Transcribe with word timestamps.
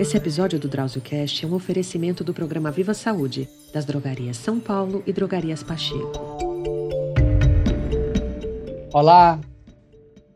Esse 0.00 0.16
episódio 0.16 0.58
do 0.58 0.66
DrauzioCast 0.66 1.44
é 1.44 1.46
um 1.46 1.52
oferecimento 1.52 2.24
do 2.24 2.32
programa 2.32 2.70
Viva 2.70 2.94
Saúde, 2.94 3.46
das 3.70 3.84
drogarias 3.84 4.38
São 4.38 4.58
Paulo 4.58 5.02
e 5.06 5.12
drogarias 5.12 5.62
Pacheco. 5.62 6.38
Olá! 8.94 9.38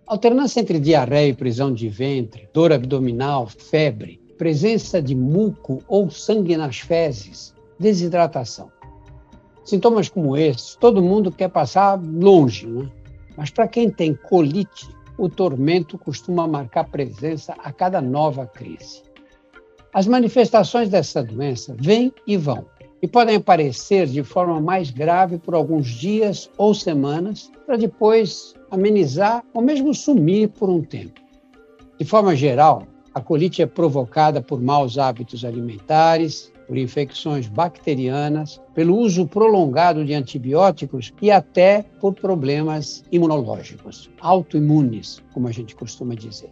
Alternância 0.07 0.61
entre 0.61 0.79
diarreia 0.79 1.31
e 1.31 1.35
prisão 1.35 1.73
de 1.73 1.89
ventre, 1.89 2.47
dor 2.53 2.75
abdominal, 2.75 3.47
febre, 3.47 4.21
presença 4.37 5.01
de 5.01 5.15
muco 5.15 5.83
ou 5.89 6.11
sangue 6.11 6.59
nas 6.59 6.81
fezes, 6.81 7.55
desidratação. 7.81 8.71
Sintomas 9.65 10.11
como 10.11 10.37
esses, 10.37 10.77
todo 10.77 11.01
mundo 11.01 11.33
quer 11.33 11.49
passar 11.49 11.99
longe, 11.99 12.67
né? 12.67 12.87
mas 13.35 13.49
para 13.49 13.67
quem 13.67 13.89
tem 13.89 14.15
colite, 14.15 14.87
o 15.17 15.27
tormento 15.27 15.97
costuma 15.97 16.47
marcar 16.47 16.85
presença 16.85 17.55
a 17.59 17.73
cada 17.73 18.03
nova 18.03 18.47
crise. 18.47 19.14
As 19.95 20.09
manifestações 20.09 20.89
dessa 20.89 21.23
doença 21.23 21.77
vêm 21.79 22.13
e 22.27 22.37
vão, 22.37 22.67
e 23.01 23.07
podem 23.07 23.37
aparecer 23.37 24.09
de 24.09 24.25
forma 24.25 24.61
mais 24.61 24.91
grave 24.91 25.39
por 25.39 25.55
alguns 25.55 25.87
dias 25.87 26.51
ou 26.59 26.75
semanas, 26.75 27.49
para 27.65 27.77
depois 27.77 28.55
amenizar 28.73 29.45
ou 29.55 29.63
mesmo 29.63 29.95
sumir 29.95 30.49
por 30.49 30.69
um 30.69 30.83
tempo. 30.83 31.21
De 31.97 32.05
forma 32.05 32.35
geral, 32.35 32.89
a 33.15 33.21
colite 33.21 33.63
é 33.63 33.67
provocada 33.67 34.43
por 34.43 34.61
maus 34.61 34.99
hábitos 34.99 35.45
alimentares, 35.45 36.53
por 36.67 36.77
infecções 36.77 37.47
bacterianas, 37.47 38.61
pelo 38.75 38.99
uso 38.99 39.29
prolongado 39.29 40.05
de 40.05 40.13
antibióticos 40.13 41.13
e 41.23 41.31
até 41.31 41.85
por 42.01 42.15
problemas 42.15 43.05
imunológicos, 43.13 44.11
autoimunes, 44.21 45.23
como 45.33 45.47
a 45.47 45.53
gente 45.53 45.77
costuma 45.77 46.17
dizer. 46.17 46.51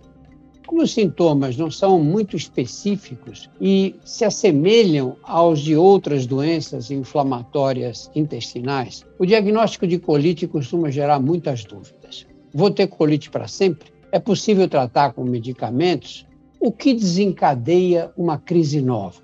Como 0.72 0.84
os 0.84 0.94
sintomas 0.94 1.54
não 1.54 1.70
são 1.70 2.02
muito 2.02 2.34
específicos 2.34 3.50
e 3.60 3.94
se 4.06 4.24
assemelham 4.24 5.18
aos 5.22 5.60
de 5.60 5.76
outras 5.76 6.24
doenças 6.24 6.90
inflamatórias 6.90 8.10
intestinais, 8.14 9.04
o 9.18 9.26
diagnóstico 9.26 9.86
de 9.86 9.98
colite 9.98 10.46
costuma 10.46 10.90
gerar 10.90 11.20
muitas 11.20 11.62
dúvidas. 11.62 12.26
Vou 12.54 12.70
ter 12.70 12.86
colite 12.86 13.28
para 13.28 13.46
sempre? 13.46 13.92
É 14.10 14.18
possível 14.18 14.66
tratar 14.66 15.12
com 15.12 15.24
medicamentos? 15.24 16.26
O 16.58 16.72
que 16.72 16.94
desencadeia 16.94 18.10
uma 18.16 18.38
crise 18.38 18.80
nova? 18.80 19.20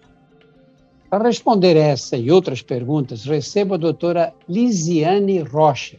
Para 1.08 1.28
responder 1.28 1.78
essa 1.78 2.14
e 2.18 2.30
outras 2.30 2.60
perguntas, 2.60 3.24
recebo 3.24 3.72
a 3.72 3.78
doutora 3.78 4.34
Lisiane 4.46 5.38
Rocha, 5.38 5.96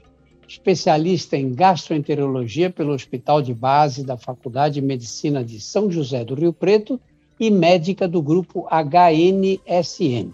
especialista 0.50 1.38
em 1.38 1.53
gastroenterologia 1.53 2.72
pelo 2.72 2.92
Hospital 2.92 3.39
de 3.39 3.53
Base 3.53 4.03
da 4.03 4.17
Faculdade 4.17 4.75
de 4.75 4.81
Medicina 4.81 5.44
de 5.44 5.61
São 5.61 5.92
José 5.92 6.25
do 6.25 6.33
Rio 6.33 6.52
Preto 6.52 7.00
e 7.39 7.52
médica 7.52 8.08
do 8.08 8.19
grupo 8.19 8.67
HNSN. 8.67 10.33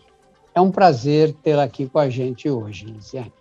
É 0.55 0.61
um 0.61 0.71
prazer 0.71 1.33
tê-la 1.43 1.63
aqui 1.63 1.85
com 1.85 1.99
a 1.99 2.09
gente 2.09 2.49
hoje, 2.49 2.85
Lisiane. 2.85 3.31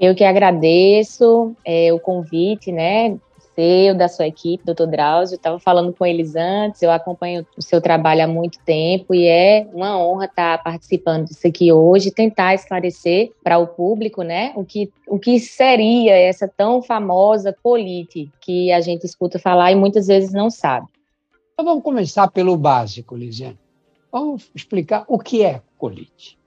Eu 0.00 0.12
que 0.16 0.24
agradeço 0.24 1.54
é, 1.64 1.92
o 1.92 2.00
convite, 2.00 2.72
né, 2.72 3.16
seu, 3.54 3.94
da 3.94 4.08
sua 4.08 4.26
equipe, 4.26 4.64
doutor 4.64 4.86
Drauzio. 4.86 5.36
Estava 5.36 5.58
falando 5.58 5.92
com 5.92 6.04
eles 6.04 6.34
antes, 6.34 6.82
eu 6.82 6.90
acompanho 6.90 7.46
o 7.56 7.62
seu 7.62 7.80
trabalho 7.80 8.24
há 8.24 8.26
muito 8.26 8.58
tempo 8.64 9.14
e 9.14 9.26
é 9.26 9.66
uma 9.72 9.98
honra 9.98 10.26
estar 10.26 10.62
participando 10.62 11.26
disso 11.26 11.46
aqui 11.46 11.72
hoje, 11.72 12.10
tentar 12.10 12.54
esclarecer 12.54 13.32
para 13.42 13.58
o 13.58 13.66
público, 13.66 14.22
né, 14.22 14.52
o 14.56 14.64
que, 14.64 14.90
o 15.06 15.18
que 15.18 15.38
seria 15.38 16.16
essa 16.16 16.48
tão 16.48 16.82
famosa 16.82 17.56
colite 17.62 18.30
que 18.40 18.72
a 18.72 18.80
gente 18.80 19.04
escuta 19.04 19.38
falar 19.38 19.72
e 19.72 19.74
muitas 19.74 20.06
vezes 20.06 20.32
não 20.32 20.50
sabe. 20.50 20.86
Então 21.52 21.64
vamos 21.64 21.84
começar 21.84 22.28
pelo 22.30 22.56
básico, 22.56 23.16
Lisiane. 23.16 23.58
Vamos 24.10 24.50
explicar 24.54 25.04
o 25.08 25.18
que 25.18 25.42
é 25.42 25.62
colite. 25.78 26.41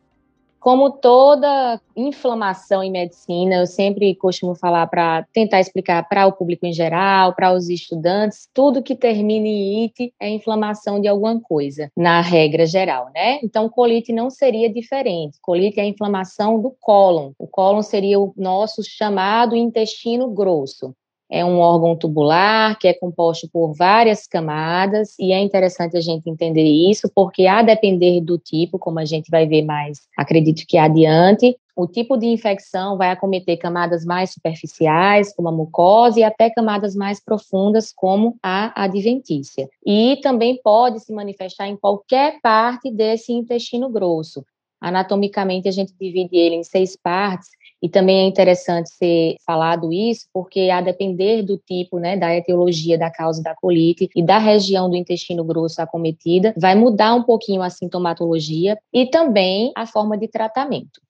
Como 0.66 0.89
toda 0.89 1.80
inflamação 1.95 2.81
em 2.81 2.89
medicina, 2.89 3.58
eu 3.58 3.67
sempre 3.67 4.15
costumo 4.15 4.55
falar 4.55 4.87
para 4.87 5.23
tentar 5.31 5.59
explicar 5.59 6.09
para 6.09 6.26
o 6.26 6.33
público 6.33 6.65
em 6.65 6.73
geral, 6.73 7.36
para 7.36 7.53
os 7.53 7.70
estudantes, 7.70 8.49
tudo 8.52 8.81
que 8.81 8.95
termine 8.95 9.48
em 9.48 9.83
it 9.83 10.11
é 10.20 10.27
inflamação 10.27 10.99
de 10.99 11.08
alguma 11.08 11.39
coisa, 11.39 11.92
na 11.95 12.20
regra 12.20 12.65
geral, 12.65 13.11
né? 13.14 13.39
Então, 13.43 13.70
colite 13.70 14.11
não 14.11 14.31
seria 14.31 14.67
diferente. 14.67 15.37
Colite 15.39 15.80
é 15.80 15.83
a 15.83 15.87
inflamação 15.87 16.59
do 16.59 16.71
cólon. 16.81 17.33
O 17.37 17.45
cólon 17.45 17.83
seria 17.83 18.20
o 18.20 18.33
nosso 18.36 18.81
chamado 18.83 19.55
intestino 19.55 20.31
grosso 20.31 20.95
é 21.30 21.43
um 21.43 21.59
órgão 21.59 21.95
tubular 21.95 22.77
que 22.77 22.87
é 22.87 22.93
composto 22.93 23.49
por 23.52 23.73
várias 23.73 24.27
camadas 24.27 25.15
e 25.19 25.31
é 25.31 25.39
interessante 25.39 25.97
a 25.97 26.02
gente 26.02 26.30
entender 26.30 26.63
isso 26.63 27.09
porque 27.13 27.47
a 27.47 27.61
depender 27.61 28.21
do 28.21 28.37
tipo, 28.37 28.77
como 28.77 28.99
a 28.99 29.05
gente 29.05 29.30
vai 29.31 29.47
ver 29.47 29.63
mais, 29.63 29.99
acredito 30.17 30.63
que 30.67 30.77
adiante, 30.77 31.58
o 31.75 31.86
tipo 31.87 32.15
de 32.15 32.27
infecção 32.27 32.97
vai 32.97 33.11
acometer 33.11 33.58
camadas 33.58 34.05
mais 34.05 34.31
superficiais, 34.31 35.36
como 35.36 35.49
a 35.49 35.52
mucosa, 35.52 36.19
e 36.19 36.23
até 36.23 36.49
camadas 36.49 36.95
mais 36.95 37.21
profundas, 37.21 37.92
como 37.93 38.37
a 38.42 38.83
adventícia. 38.83 39.67
E 39.86 40.17
também 40.23 40.57
pode 40.63 41.02
se 41.02 41.11
manifestar 41.11 41.67
em 41.67 41.75
qualquer 41.75 42.39
parte 42.42 42.89
desse 42.89 43.33
intestino 43.33 43.89
grosso. 43.89 44.45
Anatomicamente, 44.80 45.67
a 45.67 45.71
gente 45.71 45.93
divide 45.99 46.37
ele 46.37 46.55
em 46.55 46.63
seis 46.63 46.95
partes, 46.95 47.49
e 47.81 47.89
também 47.89 48.21
é 48.21 48.27
interessante 48.27 48.89
ser 48.89 49.36
falado 49.45 49.91
isso, 49.91 50.27
porque 50.33 50.69
a 50.69 50.81
depender 50.81 51.43
do 51.43 51.58
tipo, 51.58 51.99
né, 51.99 52.17
da 52.17 52.36
etiologia 52.36 52.97
da 52.97 53.11
causa 53.11 53.43
da 53.43 53.55
colite 53.55 54.09
e 54.15 54.23
da 54.23 54.37
região 54.37 54.89
do 54.89 54.95
intestino 54.95 55.43
grosso 55.43 55.81
acometida, 55.81 56.53
vai 56.58 56.75
mudar 56.75 57.13
um 57.13 57.23
pouquinho 57.23 57.61
a 57.61 57.69
sintomatologia 57.69 58.77
e 58.93 59.05
também 59.05 59.71
a 59.75 59.86
forma 59.86 60.17
de 60.17 60.27
tratamento. 60.27 61.02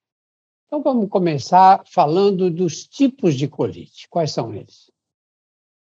Então 0.67 0.81
vamos 0.81 1.09
começar 1.09 1.83
falando 1.85 2.49
dos 2.49 2.83
tipos 2.83 3.35
de 3.35 3.47
colite. 3.47 4.07
Quais 4.09 4.31
são 4.31 4.53
eles? 4.53 4.91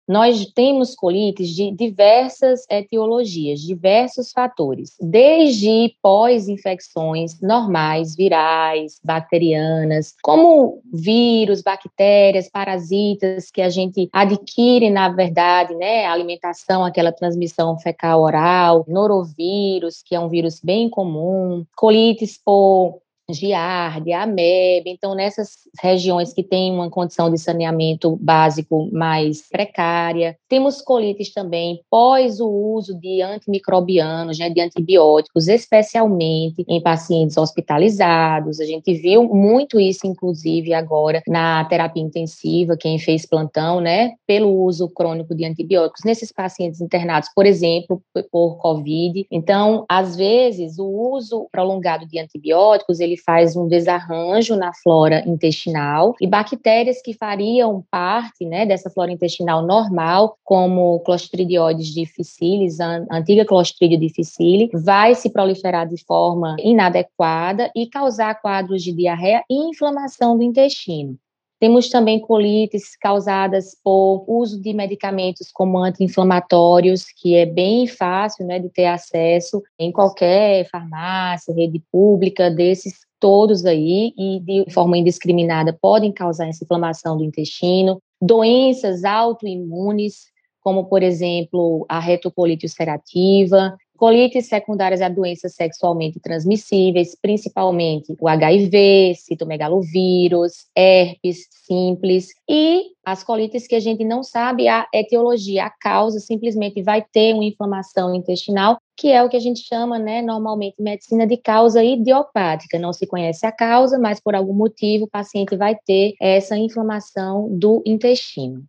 Nós 0.06 0.44
temos 0.54 0.94
colites 0.94 1.48
de 1.48 1.70
diversas 1.70 2.66
etiologias, 2.70 3.60
diversos 3.60 4.32
fatores, 4.32 4.96
desde 5.00 5.94
pós-infecções 6.02 7.40
normais, 7.40 8.14
virais, 8.14 9.00
bacterianas, 9.02 10.14
como 10.22 10.82
vírus, 10.92 11.62
bactérias, 11.62 12.50
parasitas 12.50 13.50
que 13.50 13.62
a 13.62 13.70
gente 13.70 14.08
adquire, 14.12 14.90
na 14.90 15.08
verdade, 15.08 15.74
né, 15.74 16.04
alimentação, 16.06 16.84
aquela 16.84 17.12
transmissão 17.12 17.78
fecal 17.78 18.20
oral, 18.22 18.84
norovírus, 18.86 20.02
que 20.04 20.14
é 20.14 20.20
um 20.20 20.28
vírus 20.28 20.60
bem 20.62 20.90
comum, 20.90 21.64
colites 21.74 22.38
por 22.44 23.00
giardia, 23.30 24.22
ameba. 24.22 24.88
Então, 24.88 25.14
nessas 25.14 25.50
regiões 25.80 26.32
que 26.32 26.42
têm 26.42 26.72
uma 26.72 26.90
condição 26.90 27.30
de 27.30 27.38
saneamento 27.38 28.16
básico 28.20 28.88
mais 28.92 29.48
precária, 29.48 30.36
temos 30.48 30.82
colites 30.82 31.32
também 31.32 31.80
pós 31.90 32.40
o 32.40 32.48
uso 32.48 32.98
de 32.98 33.22
antimicrobianos, 33.22 34.38
né, 34.38 34.50
de 34.50 34.60
antibióticos, 34.60 35.48
especialmente 35.48 36.64
em 36.68 36.80
pacientes 36.82 37.36
hospitalizados. 37.36 38.60
A 38.60 38.64
gente 38.64 38.92
viu 38.94 39.24
muito 39.24 39.80
isso, 39.80 40.06
inclusive, 40.06 40.74
agora 40.74 41.22
na 41.26 41.64
terapia 41.64 42.02
intensiva, 42.02 42.76
quem 42.76 42.98
fez 42.98 43.26
plantão, 43.26 43.80
né, 43.80 44.12
pelo 44.26 44.50
uso 44.62 44.88
crônico 44.88 45.34
de 45.34 45.44
antibióticos 45.44 46.04
nesses 46.04 46.30
pacientes 46.30 46.80
internados, 46.80 47.28
por 47.34 47.46
exemplo, 47.46 48.02
por 48.30 48.58
COVID. 48.58 49.26
Então, 49.30 49.84
às 49.88 50.16
vezes, 50.16 50.78
o 50.78 50.86
uso 50.86 51.48
prolongado 51.50 52.06
de 52.06 52.18
antibióticos, 52.18 53.00
ele 53.00 53.13
ele 53.14 53.16
faz 53.16 53.56
um 53.56 53.68
desarranjo 53.68 54.56
na 54.56 54.72
flora 54.74 55.22
intestinal 55.26 56.14
e 56.20 56.26
bactérias 56.26 57.00
que 57.00 57.14
fariam 57.14 57.84
parte 57.90 58.44
né, 58.44 58.66
dessa 58.66 58.90
flora 58.90 59.12
intestinal 59.12 59.62
normal, 59.62 60.36
como 60.42 61.00
Clostridioides 61.00 61.94
difficile, 61.94 62.66
a 62.80 63.16
antiga 63.16 63.44
Clostridio 63.44 63.98
difficile, 63.98 64.68
vai 64.74 65.14
se 65.14 65.30
proliferar 65.30 65.88
de 65.88 66.02
forma 66.04 66.56
inadequada 66.58 67.70
e 67.74 67.86
causar 67.86 68.40
quadros 68.40 68.82
de 68.82 68.92
diarreia 68.92 69.42
e 69.48 69.70
inflamação 69.70 70.36
do 70.36 70.42
intestino. 70.42 71.16
Temos 71.64 71.88
também 71.88 72.20
colites 72.20 72.94
causadas 72.94 73.74
por 73.82 74.22
uso 74.28 74.60
de 74.60 74.74
medicamentos 74.74 75.50
como 75.50 75.78
anti-inflamatórios, 75.78 77.06
que 77.06 77.36
é 77.36 77.46
bem 77.46 77.86
fácil 77.86 78.46
né, 78.46 78.58
de 78.58 78.68
ter 78.68 78.84
acesso 78.84 79.62
em 79.78 79.90
qualquer 79.90 80.68
farmácia, 80.68 81.54
rede 81.54 81.82
pública, 81.90 82.50
desses 82.50 82.98
todos 83.18 83.64
aí, 83.64 84.12
e 84.14 84.40
de 84.40 84.70
forma 84.74 84.98
indiscriminada 84.98 85.72
podem 85.80 86.12
causar 86.12 86.48
essa 86.48 86.64
inflamação 86.64 87.16
do 87.16 87.24
intestino. 87.24 87.98
Doenças 88.20 89.02
autoimunes, 89.02 90.26
como 90.60 90.84
por 90.84 91.02
exemplo 91.02 91.86
a 91.88 91.98
retocolite 91.98 92.66
ulcerativa, 92.66 93.74
Colites 93.96 94.46
secundárias 94.46 95.00
a 95.00 95.08
doenças 95.08 95.54
sexualmente 95.54 96.18
transmissíveis, 96.18 97.16
principalmente 97.20 98.14
o 98.20 98.28
HIV, 98.28 99.14
citomegalovírus, 99.14 100.66
herpes 100.74 101.46
simples 101.66 102.28
e 102.48 102.86
as 103.04 103.22
colites 103.22 103.68
que 103.68 103.74
a 103.74 103.80
gente 103.80 104.04
não 104.04 104.22
sabe 104.22 104.66
a 104.66 104.86
etiologia, 104.92 105.66
a 105.66 105.70
causa, 105.70 106.18
simplesmente 106.18 106.82
vai 106.82 107.02
ter 107.02 107.34
uma 107.34 107.44
inflamação 107.44 108.14
intestinal, 108.14 108.78
que 108.96 109.12
é 109.12 109.22
o 109.22 109.28
que 109.28 109.36
a 109.36 109.40
gente 109.40 109.60
chama, 109.60 109.98
né, 109.98 110.22
normalmente 110.22 110.74
medicina 110.80 111.26
de 111.26 111.36
causa 111.36 111.84
idiopática. 111.84 112.78
Não 112.78 112.92
se 112.92 113.06
conhece 113.06 113.46
a 113.46 113.52
causa, 113.52 113.98
mas 113.98 114.20
por 114.20 114.34
algum 114.34 114.54
motivo 114.54 115.04
o 115.04 115.10
paciente 115.10 115.56
vai 115.56 115.76
ter 115.86 116.14
essa 116.20 116.56
inflamação 116.56 117.48
do 117.56 117.82
intestino. 117.86 118.64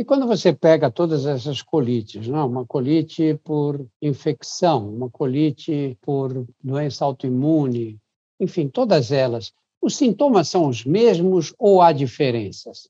E 0.00 0.04
quando 0.04 0.26
você 0.26 0.50
pega 0.50 0.90
todas 0.90 1.26
essas 1.26 1.60
colites, 1.60 2.26
não? 2.26 2.48
uma 2.48 2.64
colite 2.64 3.38
por 3.44 3.86
infecção, 4.00 4.88
uma 4.88 5.10
colite 5.10 5.94
por 6.00 6.46
doença 6.64 7.04
autoimune, 7.04 7.98
enfim, 8.40 8.66
todas 8.66 9.12
elas, 9.12 9.52
os 9.78 9.94
sintomas 9.94 10.48
são 10.48 10.66
os 10.68 10.86
mesmos 10.86 11.52
ou 11.58 11.82
há 11.82 11.92
diferenças? 11.92 12.88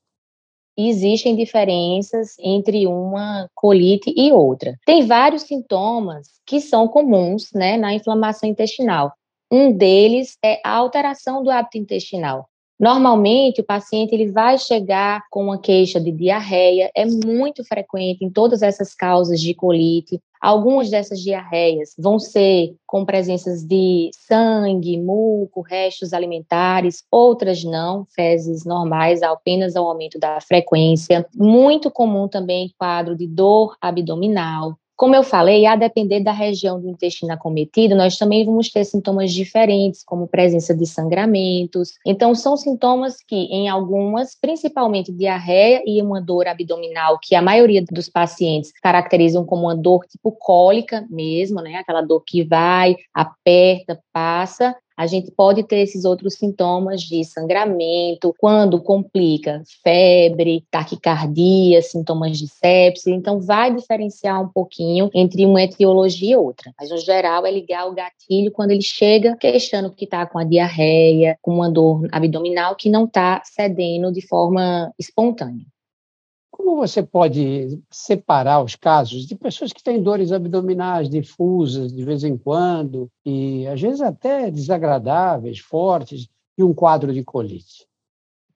Existem 0.77 1.35
diferenças 1.35 2.37
entre 2.39 2.87
uma 2.87 3.49
colite 3.53 4.13
e 4.15 4.31
outra. 4.31 4.79
Tem 4.85 5.05
vários 5.05 5.41
sintomas 5.41 6.39
que 6.45 6.61
são 6.61 6.87
comuns 6.87 7.49
né, 7.53 7.75
na 7.75 7.93
inflamação 7.93 8.47
intestinal. 8.47 9.11
Um 9.51 9.69
deles 9.73 10.37
é 10.41 10.61
a 10.63 10.77
alteração 10.77 11.43
do 11.43 11.51
hábito 11.51 11.77
intestinal. 11.77 12.47
Normalmente, 12.81 13.61
o 13.61 13.63
paciente 13.63 14.11
ele 14.11 14.31
vai 14.31 14.57
chegar 14.57 15.21
com 15.29 15.43
uma 15.43 15.59
queixa 15.59 16.01
de 16.01 16.11
diarreia, 16.11 16.89
é 16.95 17.05
muito 17.05 17.63
frequente 17.63 18.25
em 18.25 18.29
todas 18.31 18.63
essas 18.63 18.95
causas 18.95 19.39
de 19.39 19.53
colite. 19.53 20.19
Algumas 20.41 20.89
dessas 20.89 21.19
diarreias 21.19 21.93
vão 21.95 22.17
ser 22.17 22.73
com 22.87 23.05
presenças 23.05 23.63
de 23.63 24.09
sangue, 24.27 24.99
muco, 24.99 25.61
restos 25.61 26.11
alimentares, 26.11 27.03
outras 27.11 27.63
não, 27.63 28.07
fezes 28.15 28.65
normais, 28.65 29.21
apenas 29.21 29.75
ao 29.75 29.87
aumento 29.87 30.17
da 30.17 30.41
frequência. 30.41 31.27
Muito 31.35 31.91
comum 31.91 32.27
também 32.27 32.73
quadro 32.79 33.15
de 33.15 33.27
dor 33.27 33.77
abdominal, 33.79 34.75
como 35.01 35.15
eu 35.15 35.23
falei, 35.23 35.65
a 35.65 35.75
depender 35.75 36.19
da 36.19 36.31
região 36.31 36.79
do 36.79 36.87
intestino 36.87 37.33
acometido, 37.33 37.95
nós 37.95 38.19
também 38.19 38.45
vamos 38.45 38.69
ter 38.69 38.85
sintomas 38.85 39.33
diferentes, 39.33 40.03
como 40.03 40.27
presença 40.27 40.75
de 40.75 40.85
sangramentos. 40.85 41.93
Então, 42.05 42.35
são 42.35 42.55
sintomas 42.55 43.15
que, 43.27 43.35
em 43.35 43.67
algumas, 43.67 44.37
principalmente 44.39 45.11
diarreia 45.11 45.81
e 45.87 45.99
uma 46.03 46.21
dor 46.21 46.47
abdominal, 46.47 47.17
que 47.19 47.33
a 47.33 47.41
maioria 47.41 47.83
dos 47.91 48.07
pacientes 48.09 48.71
caracterizam 48.79 49.43
como 49.43 49.63
uma 49.63 49.75
dor 49.75 50.05
tipo 50.05 50.31
cólica 50.33 51.03
mesmo, 51.09 51.61
né? 51.61 51.77
Aquela 51.77 52.03
dor 52.03 52.21
que 52.23 52.43
vai, 52.43 52.95
aperta, 53.11 53.99
passa, 54.13 54.75
a 55.01 55.07
gente 55.07 55.31
pode 55.31 55.63
ter 55.63 55.79
esses 55.79 56.05
outros 56.05 56.35
sintomas 56.35 57.01
de 57.01 57.23
sangramento, 57.23 58.35
quando 58.37 58.79
complica 58.79 59.63
febre, 59.83 60.63
taquicardia, 60.69 61.81
sintomas 61.81 62.37
de 62.37 62.47
sepsis. 62.47 63.07
Então, 63.07 63.39
vai 63.41 63.73
diferenciar 63.73 64.41
um 64.41 64.47
pouquinho 64.47 65.09
entre 65.13 65.43
uma 65.43 65.63
etiologia 65.63 66.33
e 66.33 66.35
outra. 66.35 66.71
Mas, 66.79 66.91
no 66.91 66.97
geral, 66.97 67.45
é 67.45 67.51
ligar 67.51 67.87
o 67.87 67.95
gatilho 67.95 68.51
quando 68.51 68.71
ele 68.71 68.83
chega 68.83 69.35
queixando 69.37 69.91
que 69.91 70.05
está 70.05 70.25
com 70.25 70.37
a 70.37 70.43
diarreia, 70.43 71.35
com 71.41 71.55
uma 71.55 71.69
dor 71.69 72.07
abdominal 72.11 72.75
que 72.75 72.89
não 72.89 73.05
está 73.05 73.41
cedendo 73.43 74.11
de 74.11 74.21
forma 74.21 74.93
espontânea. 74.99 75.65
Como 76.51 76.75
você 76.75 77.01
pode 77.01 77.81
separar 77.89 78.63
os 78.63 78.75
casos 78.75 79.25
de 79.25 79.35
pessoas 79.35 79.71
que 79.71 79.81
têm 79.81 80.03
dores 80.03 80.31
abdominais 80.31 81.09
difusas 81.09 81.91
de 81.93 82.03
vez 82.03 82.23
em 82.23 82.37
quando 82.37 83.09
e 83.25 83.65
às 83.67 83.81
vezes 83.81 84.01
até 84.01 84.51
desagradáveis, 84.51 85.59
fortes, 85.59 86.27
e 86.57 86.63
um 86.63 86.73
quadro 86.73 87.13
de 87.13 87.23
colite? 87.23 87.87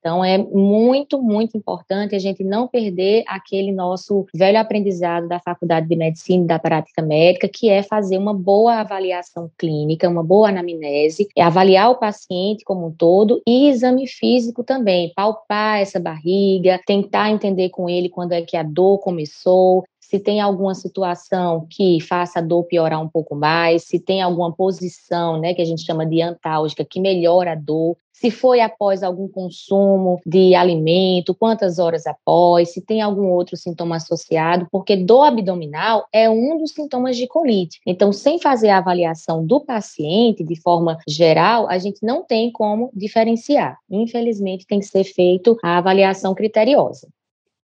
Então, 0.05 0.23
é 0.23 0.37
muito, 0.37 1.19
muito 1.19 1.57
importante 1.57 2.13
a 2.13 2.19
gente 2.19 2.43
não 2.43 2.67
perder 2.67 3.23
aquele 3.27 3.71
nosso 3.71 4.27
velho 4.35 4.59
aprendizado 4.59 5.27
da 5.27 5.39
Faculdade 5.39 5.89
de 5.89 5.95
Medicina 5.95 6.43
e 6.43 6.47
da 6.47 6.59
Prática 6.59 7.01
Médica, 7.01 7.49
que 7.51 7.69
é 7.69 7.81
fazer 7.81 8.19
uma 8.19 8.31
boa 8.31 8.81
avaliação 8.81 9.49
clínica, 9.57 10.07
uma 10.07 10.23
boa 10.23 10.49
anamnese, 10.49 11.27
é 11.35 11.41
avaliar 11.41 11.89
o 11.89 11.95
paciente 11.95 12.63
como 12.63 12.85
um 12.85 12.91
todo 12.91 13.41
e 13.47 13.67
exame 13.67 14.05
físico 14.05 14.63
também, 14.63 15.11
palpar 15.15 15.79
essa 15.79 15.99
barriga, 15.99 16.79
tentar 16.85 17.31
entender 17.31 17.69
com 17.69 17.89
ele 17.89 18.07
quando 18.07 18.33
é 18.33 18.43
que 18.43 18.55
a 18.55 18.61
dor 18.61 18.99
começou, 18.99 19.85
se 19.99 20.19
tem 20.19 20.39
alguma 20.39 20.75
situação 20.75 21.65
que 21.67 21.99
faça 21.99 22.37
a 22.37 22.41
dor 22.43 22.65
piorar 22.65 23.01
um 23.01 23.09
pouco 23.09 23.33
mais, 23.33 23.85
se 23.85 23.99
tem 23.99 24.21
alguma 24.21 24.53
posição, 24.53 25.39
né, 25.39 25.55
que 25.55 25.63
a 25.63 25.65
gente 25.65 25.83
chama 25.83 26.05
de 26.05 26.21
antálgica, 26.21 26.85
que 26.85 26.99
melhora 26.99 27.53
a 27.53 27.55
dor, 27.55 27.97
se 28.19 28.31
foi 28.31 28.61
após 28.61 29.03
algum 29.03 29.27
consumo 29.27 30.21
de 30.25 30.55
alimento, 30.55 31.35
quantas 31.35 31.79
horas 31.79 32.07
após, 32.07 32.71
se 32.71 32.79
tem 32.79 33.01
algum 33.01 33.27
outro 33.27 33.57
sintoma 33.57 33.97
associado, 33.97 34.67
porque 34.71 34.95
dor 34.95 35.23
abdominal 35.23 36.07
é 36.13 36.29
um 36.29 36.57
dos 36.57 36.71
sintomas 36.71 37.17
de 37.17 37.27
colite. 37.27 37.81
Então, 37.85 38.13
sem 38.13 38.39
fazer 38.39 38.69
a 38.69 38.77
avaliação 38.77 39.45
do 39.45 39.59
paciente 39.59 40.45
de 40.45 40.55
forma 40.61 40.97
geral, 41.05 41.67
a 41.67 41.77
gente 41.77 41.99
não 42.01 42.23
tem 42.23 42.49
como 42.49 42.89
diferenciar. 42.93 43.77
Infelizmente, 43.91 44.65
tem 44.65 44.79
que 44.79 44.85
ser 44.85 45.03
feito 45.03 45.57
a 45.61 45.77
avaliação 45.77 46.33
criteriosa. 46.33 47.09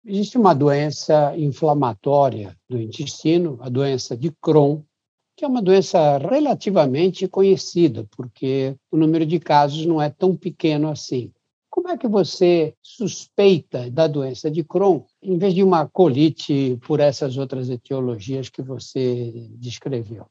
Existe 0.05 0.37
uma 0.37 0.53
doença 0.53 1.33
inflamatória 1.37 2.53
do 2.69 2.77
intestino, 2.77 3.57
a 3.61 3.69
doença 3.69 4.17
de 4.17 4.29
Crohn, 4.41 4.81
que 5.35 5.43
é 5.43 5.47
uma 5.47 5.61
doença 5.61 6.17
relativamente 6.17 7.27
conhecida, 7.27 8.07
porque 8.15 8.75
o 8.91 8.97
número 8.97 9.25
de 9.25 9.39
casos 9.39 9.85
não 9.85 10.01
é 10.01 10.09
tão 10.09 10.35
pequeno 10.35 10.89
assim. 10.89 11.31
Como 11.69 11.89
é 11.89 11.97
que 11.97 12.07
você 12.07 12.75
suspeita 12.83 13.89
da 13.89 14.05
doença 14.05 14.49
de 14.51 14.63
Crohn, 14.63 15.01
em 15.21 15.37
vez 15.39 15.55
de 15.55 15.63
uma 15.63 15.87
colite 15.87 16.77
por 16.85 16.99
essas 16.99 17.35
outras 17.35 17.67
etiologias 17.67 18.47
que 18.47 18.61
você 18.61 19.49
descreveu? 19.57 20.27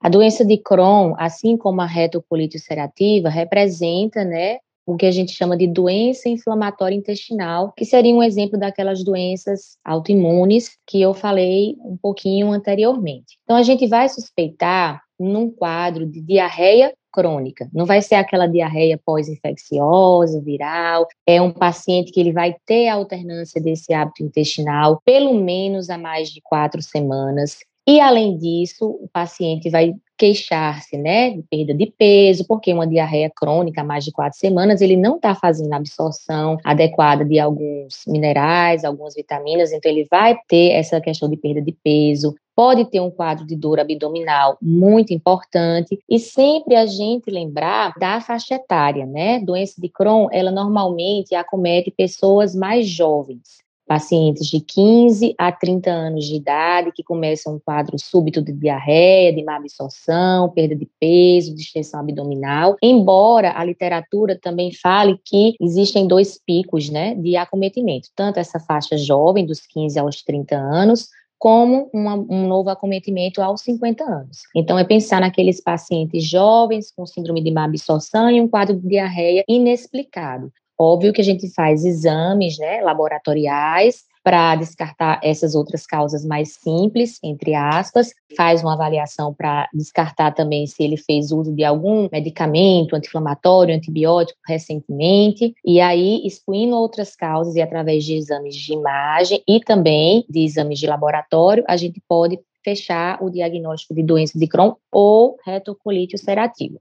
A 0.00 0.08
doença 0.10 0.44
de 0.44 0.58
Crohn, 0.58 1.14
assim 1.18 1.56
como 1.56 1.80
a 1.80 1.86
retocolite 1.86 2.58
ulcerativa, 2.58 3.30
representa 3.30 4.22
né, 4.22 4.58
o 4.88 4.96
que 4.96 5.04
a 5.04 5.10
gente 5.10 5.32
chama 5.32 5.54
de 5.54 5.66
doença 5.66 6.30
inflamatória 6.30 6.96
intestinal, 6.96 7.74
que 7.76 7.84
seria 7.84 8.14
um 8.14 8.22
exemplo 8.22 8.58
daquelas 8.58 9.04
doenças 9.04 9.76
autoimunes 9.84 10.70
que 10.86 11.02
eu 11.02 11.12
falei 11.12 11.76
um 11.84 11.94
pouquinho 12.00 12.50
anteriormente. 12.50 13.36
Então, 13.44 13.54
a 13.54 13.62
gente 13.62 13.86
vai 13.86 14.08
suspeitar 14.08 15.02
num 15.20 15.50
quadro 15.50 16.06
de 16.06 16.22
diarreia 16.22 16.94
crônica. 17.12 17.68
Não 17.70 17.84
vai 17.84 18.00
ser 18.00 18.14
aquela 18.14 18.46
diarreia 18.46 18.98
pós-infecciosa, 19.04 20.40
viral. 20.40 21.06
É 21.26 21.42
um 21.42 21.52
paciente 21.52 22.10
que 22.10 22.20
ele 22.20 22.32
vai 22.32 22.56
ter 22.64 22.88
alternância 22.88 23.60
desse 23.60 23.92
hábito 23.92 24.22
intestinal 24.22 25.02
pelo 25.04 25.34
menos 25.34 25.90
há 25.90 25.98
mais 25.98 26.30
de 26.30 26.40
quatro 26.42 26.80
semanas. 26.80 27.58
E, 27.86 28.00
além 28.00 28.38
disso, 28.38 28.86
o 28.86 29.08
paciente 29.12 29.68
vai 29.68 29.94
queixar-se, 30.18 30.98
né, 30.98 31.30
de 31.30 31.42
perda 31.42 31.72
de 31.72 31.86
peso, 31.86 32.44
porque 32.46 32.72
uma 32.72 32.86
diarreia 32.86 33.30
crônica 33.30 33.84
mais 33.84 34.04
de 34.04 34.10
quatro 34.10 34.38
semanas, 34.38 34.80
ele 34.80 34.96
não 34.96 35.16
está 35.16 35.34
fazendo 35.34 35.72
a 35.72 35.76
absorção 35.76 36.58
adequada 36.64 37.24
de 37.24 37.38
alguns 37.38 38.02
minerais, 38.06 38.84
algumas 38.84 39.14
vitaminas, 39.14 39.72
então 39.72 39.90
ele 39.90 40.06
vai 40.10 40.36
ter 40.48 40.72
essa 40.72 41.00
questão 41.00 41.28
de 41.30 41.36
perda 41.36 41.62
de 41.62 41.72
peso, 41.72 42.34
pode 42.56 42.84
ter 42.86 42.98
um 42.98 43.10
quadro 43.10 43.46
de 43.46 43.54
dor 43.54 43.78
abdominal 43.78 44.58
muito 44.60 45.14
importante 45.14 45.96
e 46.08 46.18
sempre 46.18 46.74
a 46.74 46.86
gente 46.86 47.30
lembrar 47.30 47.94
da 47.96 48.20
faixa 48.20 48.56
etária, 48.56 49.06
né? 49.06 49.38
Doença 49.38 49.80
de 49.80 49.88
Crohn, 49.88 50.26
ela 50.32 50.50
normalmente 50.50 51.36
acomete 51.36 51.92
pessoas 51.92 52.56
mais 52.56 52.88
jovens 52.88 53.67
pacientes 53.88 54.46
de 54.46 54.60
15 54.60 55.34
a 55.38 55.50
30 55.50 55.90
anos 55.90 56.26
de 56.26 56.36
idade 56.36 56.92
que 56.94 57.02
começam 57.02 57.54
um 57.54 57.58
quadro 57.58 57.98
súbito 57.98 58.42
de 58.42 58.52
diarreia, 58.52 59.32
de 59.32 59.42
má 59.42 59.56
absorção, 59.56 60.50
perda 60.50 60.76
de 60.76 60.86
peso, 61.00 61.54
distensão 61.54 62.00
abdominal. 62.00 62.76
Embora 62.82 63.54
a 63.56 63.64
literatura 63.64 64.38
também 64.38 64.70
fale 64.72 65.18
que 65.24 65.54
existem 65.60 66.06
dois 66.06 66.38
picos, 66.38 66.90
né, 66.90 67.14
de 67.14 67.34
acometimento, 67.36 68.08
tanto 68.14 68.38
essa 68.38 68.60
faixa 68.60 68.96
jovem 68.98 69.46
dos 69.46 69.60
15 69.66 69.98
aos 69.98 70.22
30 70.22 70.54
anos, 70.54 71.08
como 71.38 71.88
uma, 71.94 72.14
um 72.14 72.46
novo 72.48 72.68
acometimento 72.68 73.40
aos 73.40 73.62
50 73.62 74.04
anos. 74.04 74.38
Então, 74.54 74.78
é 74.78 74.84
pensar 74.84 75.20
naqueles 75.20 75.60
pacientes 75.60 76.24
jovens 76.24 76.90
com 76.90 77.06
síndrome 77.06 77.42
de 77.42 77.52
má 77.52 77.64
absorção 77.64 78.28
e 78.30 78.40
um 78.40 78.48
quadro 78.48 78.76
de 78.76 78.86
diarreia 78.86 79.44
inexplicado. 79.48 80.52
Óbvio 80.78 81.12
que 81.12 81.20
a 81.20 81.24
gente 81.24 81.52
faz 81.52 81.84
exames 81.84 82.56
né, 82.58 82.80
laboratoriais 82.80 84.06
para 84.22 84.54
descartar 84.56 85.20
essas 85.24 85.54
outras 85.54 85.86
causas 85.86 86.24
mais 86.24 86.52
simples, 86.52 87.18
entre 87.24 87.54
aspas, 87.54 88.12
faz 88.36 88.62
uma 88.62 88.74
avaliação 88.74 89.32
para 89.32 89.68
descartar 89.72 90.32
também 90.32 90.66
se 90.66 90.82
ele 90.82 90.98
fez 90.98 91.32
uso 91.32 91.54
de 91.54 91.64
algum 91.64 92.08
medicamento 92.12 92.94
anti-inflamatório, 92.94 93.74
antibiótico 93.74 94.38
recentemente, 94.46 95.54
e 95.64 95.80
aí, 95.80 96.20
excluindo 96.26 96.76
outras 96.76 97.16
causas 97.16 97.54
e 97.54 97.62
através 97.62 98.04
de 98.04 98.16
exames 98.16 98.54
de 98.54 98.74
imagem 98.74 99.42
e 99.48 99.60
também 99.60 100.24
de 100.28 100.44
exames 100.44 100.78
de 100.78 100.86
laboratório, 100.86 101.64
a 101.66 101.76
gente 101.78 101.98
pode 102.06 102.38
fechar 102.62 103.22
o 103.22 103.30
diagnóstico 103.30 103.94
de 103.94 104.02
doença 104.02 104.38
de 104.38 104.46
Crohn 104.46 104.74
ou 104.92 105.38
retocolite 105.46 106.16
ulcerativa. 106.16 106.78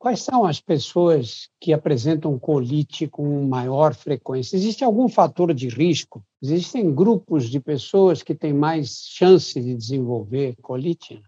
Quais 0.00 0.22
são 0.22 0.46
as 0.46 0.58
pessoas 0.58 1.50
que 1.60 1.74
apresentam 1.74 2.38
colite 2.38 3.06
com 3.06 3.46
maior 3.46 3.94
frequência? 3.94 4.56
Existe 4.56 4.82
algum 4.82 5.10
fator 5.10 5.52
de 5.52 5.68
risco? 5.68 6.24
Existem 6.40 6.90
grupos 6.94 7.50
de 7.50 7.60
pessoas 7.60 8.22
que 8.22 8.34
têm 8.34 8.54
mais 8.54 9.04
chance 9.06 9.60
de 9.60 9.76
desenvolver 9.76 10.56
colite? 10.62 11.22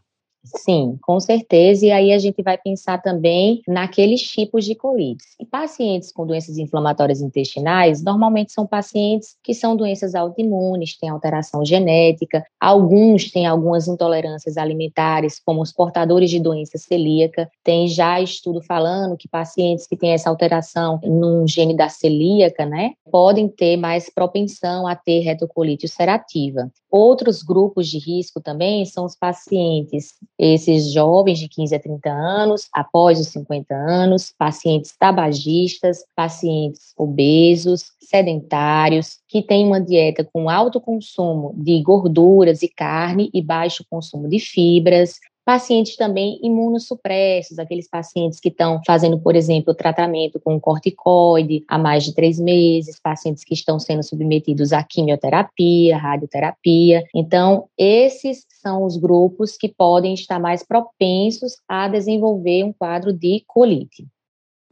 Sim, 0.45 0.99
com 1.03 1.21
certeza. 1.21 1.87
E 1.87 1.93
aí 1.93 2.13
a 2.13 2.19
gente 2.19 2.43
vai 2.43 2.59
pensar 2.59 3.01
também 3.01 3.63
naqueles 3.67 4.21
tipos 4.23 4.65
de 4.65 4.75
colites. 4.75 5.27
E 5.39 5.47
pacientes 5.47 6.11
com 6.11 6.27
doenças 6.27 6.59
inflamatórias 6.59 7.21
intestinais, 7.21 8.03
normalmente 8.03 8.53
são 8.53 8.67
pacientes 8.67 9.37
que 9.43 9.55
são 9.55 9.77
doenças 9.77 10.17
autoimunes, 10.17 10.99
têm 10.99 11.09
alteração 11.09 11.65
genética, 11.65 12.45
alguns 12.61 13.31
têm 13.31 13.47
algumas 13.47 13.87
intolerâncias 13.87 14.57
alimentares, 14.57 15.41
como 15.45 15.63
os 15.63 15.73
portadores 15.73 16.29
de 16.29 16.41
doença 16.41 16.77
celíaca. 16.77 17.49
Tem 17.63 17.87
já 17.87 18.21
estudo 18.21 18.61
falando 18.61 19.17
que 19.17 19.29
pacientes 19.29 19.87
que 19.87 19.97
têm 19.97 20.11
essa 20.11 20.29
alteração 20.29 20.99
num 21.05 21.47
gene 21.47 21.77
da 21.77 21.89
celíaca, 21.89 22.67
né, 22.67 22.93
podem 23.13 23.49
ter 23.49 23.77
mais 23.77 24.11
propensão 24.11 24.89
a 24.89 24.97
ter 24.97 25.21
retocolite 25.21 25.87
ulcerativa. 25.87 26.69
Outros 26.91 27.43
grupos 27.43 27.89
de 27.89 27.99
risco 27.99 28.41
também 28.41 28.85
são 28.85 29.05
os 29.05 29.17
pacientes 29.17 30.15
esses 30.45 30.93
jovens 30.93 31.39
de 31.39 31.49
15 31.49 31.73
a 31.73 31.79
30 31.79 32.11
anos, 32.11 32.69
após 32.73 33.21
os 33.21 33.29
50 33.29 33.73
anos, 33.73 34.35
pacientes 34.37 34.93
tabagistas, 34.99 36.05
pacientes 36.17 36.93
obesos, 36.97 37.93
sedentários, 38.01 39.19
que 39.29 39.41
têm 39.41 39.65
uma 39.65 39.81
dieta 39.81 40.29
com 40.33 40.51
alto 40.51 40.81
consumo 40.81 41.55
de 41.57 41.81
gorduras 41.81 42.61
e 42.61 42.69
carne 42.69 43.31
e 43.33 43.41
baixo 43.41 43.87
consumo 43.89 44.29
de 44.29 44.41
fibras, 44.41 45.21
Pacientes 45.45 45.97
também 45.97 46.39
imunossupressos, 46.41 47.59
aqueles 47.59 47.89
pacientes 47.89 48.39
que 48.39 48.49
estão 48.49 48.81
fazendo, 48.87 49.19
por 49.19 49.35
exemplo, 49.35 49.75
tratamento 49.75 50.39
com 50.39 50.61
corticoide 50.61 51.65
há 51.67 51.77
mais 51.77 52.05
de 52.05 52.15
três 52.15 52.39
meses, 52.39 53.01
pacientes 53.01 53.43
que 53.43 53.53
estão 53.53 53.79
sendo 53.79 54.05
submetidos 54.05 54.73
à 54.73 54.85
quimioterapia, 54.85 55.97
radioterapia. 55.97 57.03
Então, 57.13 57.69
esses 57.77 58.47
são 58.49 58.85
os 58.85 58.97
grupos 58.97 59.57
que 59.57 59.69
podem 59.69 60.15
estar 60.15 60.39
mais 60.39 60.63
propensos 60.63 61.57
a 61.69 61.89
desenvolver 61.89 62.63
um 62.63 62.73
quadro 62.73 63.13
de 63.13 63.43
colite. 63.47 64.07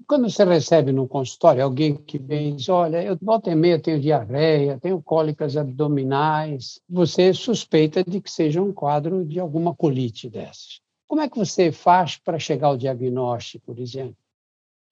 Quando 0.06 0.28
você 0.28 0.44
recebe 0.44 0.92
no 0.92 1.06
consultório 1.06 1.62
alguém 1.62 1.94
que 1.94 2.18
vem 2.18 2.50
e 2.50 2.56
diz, 2.56 2.68
olha, 2.68 3.02
eu 3.02 3.16
volta 3.20 3.50
e 3.50 3.54
meia 3.54 3.80
tenho 3.80 4.00
diarreia, 4.00 4.78
tenho 4.80 5.00
cólicas 5.02 5.56
abdominais, 5.56 6.80
você 6.88 7.32
suspeita 7.32 8.02
de 8.02 8.20
que 8.20 8.30
seja 8.30 8.60
um 8.60 8.72
quadro 8.72 9.24
de 9.24 9.38
alguma 9.38 9.74
colite 9.74 10.28
dessas. 10.28 10.80
Como 11.06 11.20
é 11.20 11.28
que 11.28 11.38
você 11.38 11.72
faz 11.72 12.16
para 12.16 12.38
chegar 12.38 12.68
ao 12.68 12.76
diagnóstico, 12.76 13.66
por 13.66 13.78
exemplo? 13.78 14.19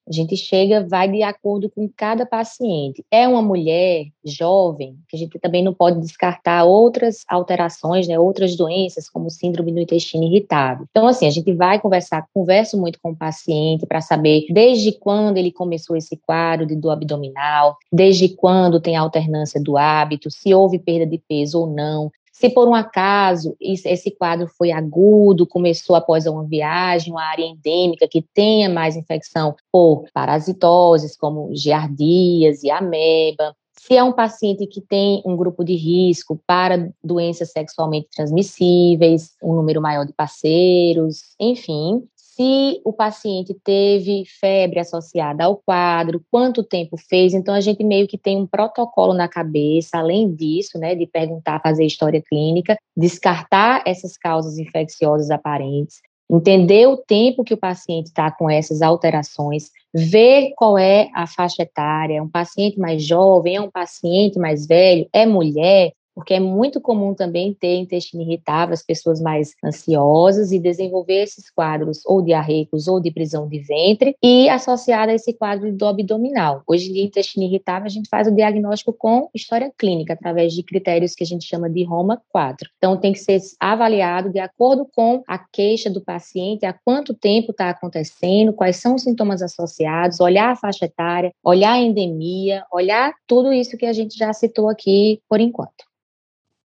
A 0.08 0.12
gente 0.12 0.36
chega, 0.36 0.86
vai 0.86 1.08
de 1.10 1.22
acordo 1.22 1.70
com 1.70 1.88
cada 1.94 2.24
paciente. 2.24 3.04
É 3.10 3.28
uma 3.28 3.42
mulher 3.42 4.06
jovem, 4.24 4.96
que 5.08 5.16
a 5.16 5.18
gente 5.18 5.38
também 5.38 5.62
não 5.62 5.74
pode 5.74 6.00
descartar 6.00 6.64
outras 6.64 7.24
alterações, 7.28 8.08
né, 8.08 8.18
outras 8.18 8.56
doenças, 8.56 9.08
como 9.08 9.30
síndrome 9.30 9.72
do 9.72 9.80
intestino 9.80 10.24
irritável. 10.24 10.86
Então, 10.90 11.06
assim, 11.06 11.26
a 11.26 11.30
gente 11.30 11.52
vai 11.52 11.78
conversar, 11.78 12.26
converso 12.32 12.78
muito 12.80 12.98
com 13.02 13.10
o 13.10 13.16
paciente 13.16 13.86
para 13.86 14.00
saber 14.00 14.46
desde 14.50 14.92
quando 14.92 15.36
ele 15.36 15.52
começou 15.52 15.96
esse 15.96 16.16
quadro 16.16 16.66
de 16.66 16.74
dor 16.74 16.92
abdominal, 16.92 17.76
desde 17.92 18.28
quando 18.28 18.80
tem 18.80 18.96
alternância 18.96 19.62
do 19.62 19.76
hábito, 19.76 20.30
se 20.30 20.54
houve 20.54 20.78
perda 20.78 21.06
de 21.06 21.18
peso 21.28 21.60
ou 21.60 21.66
não, 21.66 22.10
se 22.38 22.48
por 22.48 22.68
um 22.68 22.74
acaso 22.74 23.56
esse 23.60 24.12
quadro 24.12 24.46
foi 24.56 24.70
agudo, 24.70 25.44
começou 25.44 25.96
após 25.96 26.24
uma 26.24 26.44
viagem, 26.44 27.12
uma 27.12 27.24
área 27.24 27.42
endêmica 27.42 28.06
que 28.06 28.22
tenha 28.32 28.70
mais 28.70 28.94
infecção 28.94 29.56
por 29.72 30.04
parasitoses, 30.14 31.16
como 31.16 31.52
giardias 31.52 32.62
e 32.62 32.70
ameba, 32.70 33.56
se 33.74 33.96
é 33.96 34.04
um 34.04 34.12
paciente 34.12 34.68
que 34.68 34.80
tem 34.80 35.20
um 35.26 35.36
grupo 35.36 35.64
de 35.64 35.74
risco 35.74 36.40
para 36.46 36.88
doenças 37.02 37.50
sexualmente 37.50 38.06
transmissíveis, 38.14 39.32
um 39.42 39.54
número 39.54 39.82
maior 39.82 40.06
de 40.06 40.12
parceiros, 40.12 41.34
enfim, 41.40 42.04
se 42.38 42.80
o 42.84 42.92
paciente 42.92 43.52
teve 43.64 44.22
febre 44.40 44.78
associada 44.78 45.42
ao 45.42 45.56
quadro, 45.56 46.24
quanto 46.30 46.62
tempo 46.62 46.96
fez. 46.96 47.34
Então, 47.34 47.52
a 47.52 47.60
gente 47.60 47.82
meio 47.82 48.06
que 48.06 48.16
tem 48.16 48.36
um 48.36 48.46
protocolo 48.46 49.12
na 49.12 49.26
cabeça, 49.26 49.98
além 49.98 50.32
disso, 50.32 50.78
né, 50.78 50.94
de 50.94 51.04
perguntar, 51.04 51.60
fazer 51.60 51.84
história 51.84 52.22
clínica, 52.22 52.78
descartar 52.96 53.82
essas 53.84 54.16
causas 54.16 54.56
infecciosas 54.56 55.32
aparentes, 55.32 56.00
entender 56.30 56.86
o 56.86 56.96
tempo 56.96 57.42
que 57.42 57.54
o 57.54 57.58
paciente 57.58 58.06
está 58.06 58.30
com 58.30 58.48
essas 58.48 58.82
alterações, 58.82 59.72
ver 59.92 60.52
qual 60.56 60.78
é 60.78 61.08
a 61.16 61.26
faixa 61.26 61.62
etária, 61.62 62.18
é 62.18 62.22
um 62.22 62.28
paciente 62.28 62.78
mais 62.78 63.02
jovem, 63.02 63.56
é 63.56 63.60
um 63.60 63.70
paciente 63.70 64.38
mais 64.38 64.64
velho, 64.64 65.08
é 65.12 65.26
mulher, 65.26 65.90
porque 66.18 66.34
é 66.34 66.40
muito 66.40 66.80
comum 66.80 67.14
também 67.14 67.54
ter 67.54 67.76
intestino 67.76 68.24
irritável, 68.24 68.74
as 68.74 68.82
pessoas 68.82 69.20
mais 69.20 69.54
ansiosas 69.64 70.50
e 70.50 70.58
desenvolver 70.58 71.22
esses 71.22 71.48
quadros 71.48 72.00
ou 72.04 72.20
diarreicos 72.20 72.88
ou 72.88 72.98
de 72.98 73.12
prisão 73.12 73.48
de 73.48 73.60
ventre 73.60 74.16
e 74.20 74.48
associado 74.48 75.12
a 75.12 75.14
esse 75.14 75.32
quadro 75.32 75.72
do 75.72 75.86
abdominal. 75.86 76.64
Hoje 76.66 76.90
em 76.90 76.94
dia, 76.94 77.04
intestino 77.04 77.44
irritável, 77.44 77.86
a 77.86 77.88
gente 77.88 78.08
faz 78.08 78.26
o 78.26 78.34
diagnóstico 78.34 78.92
com 78.92 79.30
história 79.32 79.72
clínica, 79.78 80.12
através 80.12 80.52
de 80.52 80.64
critérios 80.64 81.14
que 81.14 81.22
a 81.22 81.26
gente 81.26 81.46
chama 81.46 81.70
de 81.70 81.84
Roma 81.84 82.20
4. 82.30 82.68
Então, 82.78 82.96
tem 82.96 83.12
que 83.12 83.20
ser 83.20 83.38
avaliado 83.60 84.28
de 84.28 84.40
acordo 84.40 84.88
com 84.92 85.22
a 85.24 85.38
queixa 85.38 85.88
do 85.88 86.00
paciente, 86.00 86.66
há 86.66 86.72
quanto 86.72 87.14
tempo 87.14 87.52
está 87.52 87.70
acontecendo, 87.70 88.52
quais 88.52 88.78
são 88.78 88.96
os 88.96 89.04
sintomas 89.04 89.40
associados, 89.40 90.18
olhar 90.18 90.50
a 90.50 90.56
faixa 90.56 90.86
etária, 90.86 91.30
olhar 91.44 91.74
a 91.74 91.80
endemia, 91.80 92.64
olhar 92.72 93.14
tudo 93.24 93.52
isso 93.52 93.76
que 93.76 93.86
a 93.86 93.92
gente 93.92 94.18
já 94.18 94.32
citou 94.32 94.68
aqui 94.68 95.20
por 95.28 95.38
enquanto. 95.38 95.86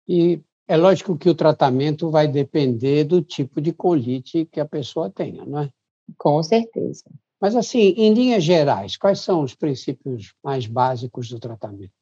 E 0.09 0.41
é 0.67 0.77
lógico 0.77 1.19
que 1.19 1.29
o 1.29 1.35
tratamento 1.35 2.11
vai 2.11 2.27
depender 2.27 3.05
do 3.05 3.21
tipo 3.21 3.61
de 3.61 3.73
colite 3.73 4.47
que 4.51 4.59
a 4.59 4.67
pessoa 4.67 5.11
tenha, 5.11 5.45
não 5.45 5.61
é? 5.61 5.71
Com 6.17 6.43
certeza. 6.43 7.05
Mas, 7.41 7.55
assim, 7.55 7.95
em 7.97 8.15
linhas 8.15 8.43
gerais, 8.43 8.97
quais 8.97 9.21
são 9.21 9.43
os 9.43 9.55
princípios 9.55 10.35
mais 10.43 10.67
básicos 10.67 11.29
do 11.29 11.39
tratamento? 11.39 11.93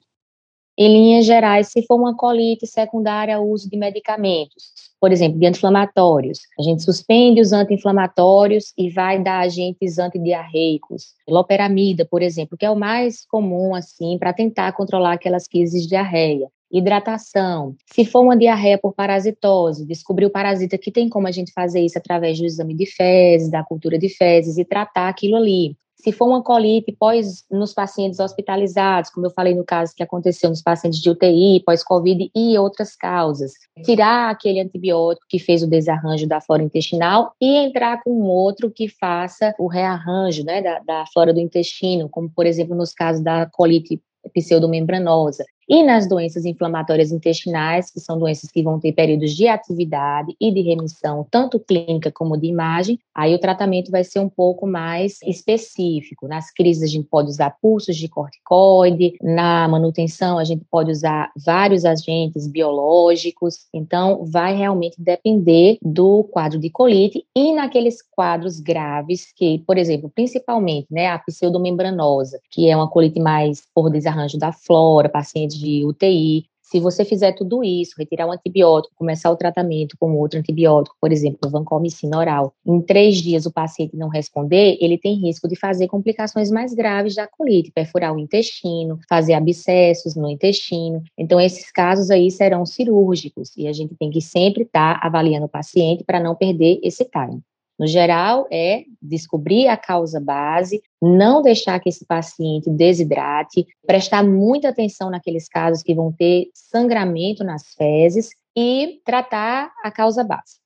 Em 0.79 0.93
linhas 0.93 1.25
gerais, 1.25 1.69
se 1.69 1.83
for 1.87 1.97
uma 1.97 2.15
colite 2.15 2.67
secundária 2.67 3.37
ao 3.37 3.49
uso 3.49 3.69
de 3.69 3.77
medicamentos, 3.79 4.73
por 5.01 5.11
exemplo, 5.11 5.39
de 5.39 5.47
anti-inflamatórios, 5.47 6.41
a 6.59 6.63
gente 6.63 6.83
suspende 6.83 7.41
os 7.41 7.53
anti-inflamatórios 7.53 8.73
e 8.77 8.91
vai 8.91 9.23
dar 9.23 9.41
agentes 9.41 9.99
antidiarreicos, 9.99 11.15
loperamida, 11.27 12.05
por 12.05 12.23
exemplo, 12.23 12.59
que 12.59 12.67
é 12.67 12.71
o 12.71 12.77
mais 12.77 13.25
comum 13.27 13.75
assim 13.75 14.19
para 14.19 14.35
tentar 14.35 14.73
controlar 14.73 15.15
aquelas 15.15 15.49
crises 15.49 15.83
de 15.83 15.89
diarreia 15.89 16.51
hidratação. 16.71 17.75
Se 17.93 18.05
for 18.05 18.21
uma 18.21 18.37
diarreia 18.37 18.79
por 18.79 18.93
parasitose, 18.95 19.87
descobrir 19.87 20.27
o 20.27 20.31
parasita 20.31 20.77
que 20.79 20.91
tem 20.91 21.09
como 21.09 21.27
a 21.27 21.31
gente 21.31 21.53
fazer 21.53 21.81
isso 21.81 21.99
através 21.99 22.39
do 22.39 22.45
exame 22.45 22.75
de 22.75 22.87
fezes, 22.87 23.51
da 23.51 23.65
cultura 23.65 23.99
de 23.99 24.09
fezes 24.09 24.59
e 24.59 24.65
tratar 24.65 25.09
aquilo 25.09 25.37
ali. 25.37 25.77
Se 25.99 26.13
for 26.13 26.29
uma 26.29 26.43
colite 26.43 26.93
pós 26.93 27.45
nos 27.51 27.73
pacientes 27.73 28.21
hospitalizados, 28.21 29.11
como 29.11 29.27
eu 29.27 29.31
falei 29.31 29.55
no 29.55 29.65
caso 29.65 29.95
que 29.97 30.03
aconteceu 30.03 30.51
nos 30.51 30.63
pacientes 30.63 31.01
de 31.01 31.09
UTI, 31.09 31.63
pós-Covid 31.65 32.31
e 32.35 32.59
outras 32.59 32.95
causas, 32.95 33.55
tirar 33.83 34.31
aquele 34.31 34.61
antibiótico 34.61 35.27
que 35.29 35.39
fez 35.39 35.63
o 35.63 35.67
desarranjo 35.67 36.29
da 36.29 36.41
flora 36.41 36.63
intestinal 36.63 37.33
e 37.41 37.57
entrar 37.57 38.03
com 38.05 38.11
outro 38.23 38.71
que 38.71 38.89
faça 38.89 39.55
o 39.59 39.67
rearranjo 39.67 40.45
né, 40.45 40.61
da, 40.61 40.79
da 40.81 41.05
flora 41.13 41.33
do 41.33 41.41
intestino, 41.41 42.09
como 42.11 42.31
por 42.31 42.47
exemplo 42.47 42.77
nos 42.77 42.93
casos 42.93 43.23
da 43.23 43.47
colite 43.47 44.01
pseudomembranosa. 44.35 45.45
E 45.69 45.83
nas 45.83 46.09
doenças 46.09 46.45
inflamatórias 46.45 47.11
intestinais, 47.11 47.91
que 47.91 47.99
são 47.99 48.19
doenças 48.19 48.51
que 48.51 48.63
vão 48.63 48.79
ter 48.79 48.93
períodos 48.93 49.35
de 49.35 49.49
atividade 49.49 50.35
e 50.41 50.53
de 50.53 50.61
remissão, 50.61 51.27
tanto 51.29 51.59
clínica 51.59 52.13
como 52.13 52.37
de 52.37 52.47
imagem, 52.47 52.99
aí 53.13 53.35
o 53.35 53.39
tratamento 53.39 53.91
vai 53.91 54.05
ser 54.05 54.21
um 54.21 54.29
pouco 54.29 54.67
mais 54.67 55.19
específico. 55.23 56.29
Nas 56.29 56.53
crises, 56.53 56.85
a 56.85 56.87
gente 56.87 57.09
pode 57.09 57.31
usar 57.31 57.57
pulsos 57.61 57.97
de 57.97 58.09
corticoide, 58.09 59.15
na 59.21 59.67
manutenção, 59.67 60.39
a 60.39 60.45
gente 60.45 60.65
pode 60.71 60.93
usar 60.93 61.33
vários 61.45 61.85
agentes 61.85 62.47
biológicos. 62.47 63.67
Então, 63.75 64.25
vai 64.25 64.55
realmente 64.55 65.01
depender 65.01 65.79
do 65.83 66.23
quadro 66.25 66.61
de 66.61 66.71
colite 66.71 67.25
e 67.35 67.53
naqueles 67.53 68.03
quadros 68.03 68.61
graves, 68.61 69.33
que, 69.35 69.59
por 69.67 69.77
exemplo, 69.77 70.11
principalmente 70.15 70.87
né, 70.91 71.09
a 71.09 71.19
pseudomembranosa, 71.19 72.39
que 72.51 72.71
é 72.71 72.77
uma 72.77 72.89
colite 72.89 73.19
mais 73.19 73.63
por 73.75 73.91
desarranjo 73.91 74.39
da 74.39 74.53
flora, 74.53 75.09
pacientes 75.09 75.56
de 75.57 75.85
UTI, 75.85 76.45
Se 76.69 76.81
você 76.81 77.05
fizer 77.05 77.31
tudo 77.31 77.63
isso, 77.63 77.95
retirar 77.97 78.27
um 78.27 78.33
antibiótico, 78.33 78.93
começar 78.97 79.31
o 79.31 79.37
tratamento 79.37 79.97
com 80.01 80.17
outro 80.17 80.41
antibiótico, 80.41 80.97
por 81.01 81.13
exemplo, 81.13 81.49
vancomicina 81.49 82.19
oral, 82.19 82.53
em 82.67 82.81
três 82.81 83.19
dias 83.23 83.47
o 83.47 83.53
paciente 83.53 83.97
não 83.97 84.09
responder, 84.09 84.77
ele 84.81 84.99
tem 84.99 85.15
risco 85.15 85.47
de 85.47 85.55
fazer 85.55 85.87
complicações 85.87 86.51
mais 86.51 86.75
graves 86.75 87.15
da 87.15 87.29
colite, 87.29 87.71
perfurar 87.73 88.13
o 88.13 88.19
intestino, 88.19 88.99
fazer 89.09 89.35
abscessos 89.35 90.17
no 90.17 90.29
intestino. 90.29 91.05
Então, 91.17 91.41
esses 91.41 91.71
casos 91.71 92.11
aí 92.11 92.33
serão 92.33 92.67
cirúrgicos 92.67 93.57
e 93.57 93.69
a 93.69 93.73
gente 93.73 93.95
tem 93.95 94.11
que 94.11 94.21
sempre 94.21 94.65
estar 94.65 95.01
tá 95.01 95.07
avaliando 95.07 95.47
o 95.47 95.49
paciente 95.49 96.03
para 96.03 96.19
não 96.19 96.35
perder 96.35 96.81
esse 96.83 97.05
time. 97.05 97.41
No 97.78 97.87
geral, 97.87 98.47
é 98.50 98.85
descobrir 99.02 99.68
a 99.68 99.76
causa 99.76 100.18
base, 100.18 100.83
não 101.00 101.42
deixar 101.42 101.78
que 101.78 101.90
esse 101.90 102.06
paciente 102.06 102.71
desidrate, 102.71 103.66
prestar 103.87 104.25
muita 104.25 104.71
atenção 104.71 105.11
naqueles 105.11 105.47
casos 105.47 105.83
que 105.83 105.95
vão 105.95 106.11
ter 106.11 106.49
sangramento 106.54 107.45
nas 107.45 107.75
fezes 107.75 108.30
e 108.56 109.00
tratar 109.04 109.71
a 109.83 109.90
causa 109.90 110.25
base. 110.25 110.59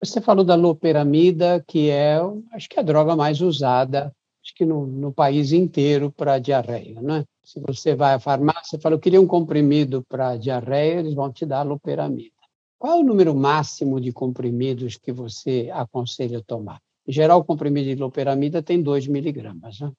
Você 0.00 0.20
falou 0.20 0.44
da 0.44 0.54
loperamida, 0.54 1.64
que 1.66 1.90
é, 1.90 2.18
acho 2.52 2.68
que 2.68 2.76
é 2.76 2.80
a 2.80 2.84
droga 2.84 3.16
mais 3.16 3.40
usada, 3.40 4.12
acho 4.42 4.54
que 4.54 4.64
no, 4.64 4.86
no 4.86 5.12
país 5.12 5.52
inteiro 5.52 6.10
para 6.10 6.38
diarreia, 6.38 7.00
não 7.00 7.16
é? 7.16 7.24
Se 7.44 7.60
você 7.60 7.94
vai 7.94 8.14
à 8.14 8.20
farmácia 8.20 8.76
e 8.76 8.80
fala, 8.80 8.94
eu 8.94 9.00
queria 9.00 9.20
um 9.20 9.26
comprimido 9.26 10.04
para 10.08 10.36
diarreia, 10.36 11.00
eles 11.00 11.14
vão 11.14 11.32
te 11.32 11.44
dar 11.44 11.62
loperamida. 11.62 12.41
Qual 12.82 12.94
é 12.94 13.00
o 13.00 13.04
número 13.04 13.32
máximo 13.32 14.00
de 14.00 14.10
comprimidos 14.10 14.96
que 14.96 15.12
você 15.12 15.70
aconselha 15.72 16.42
tomar? 16.44 16.80
Em 17.06 17.12
geral, 17.12 17.38
o 17.38 17.44
comprimido 17.44 17.86
de 17.86 17.94
loperamida 17.94 18.60
tem 18.60 18.82
2 18.82 19.06
miligramas, 19.06 19.78
né? 19.78 19.92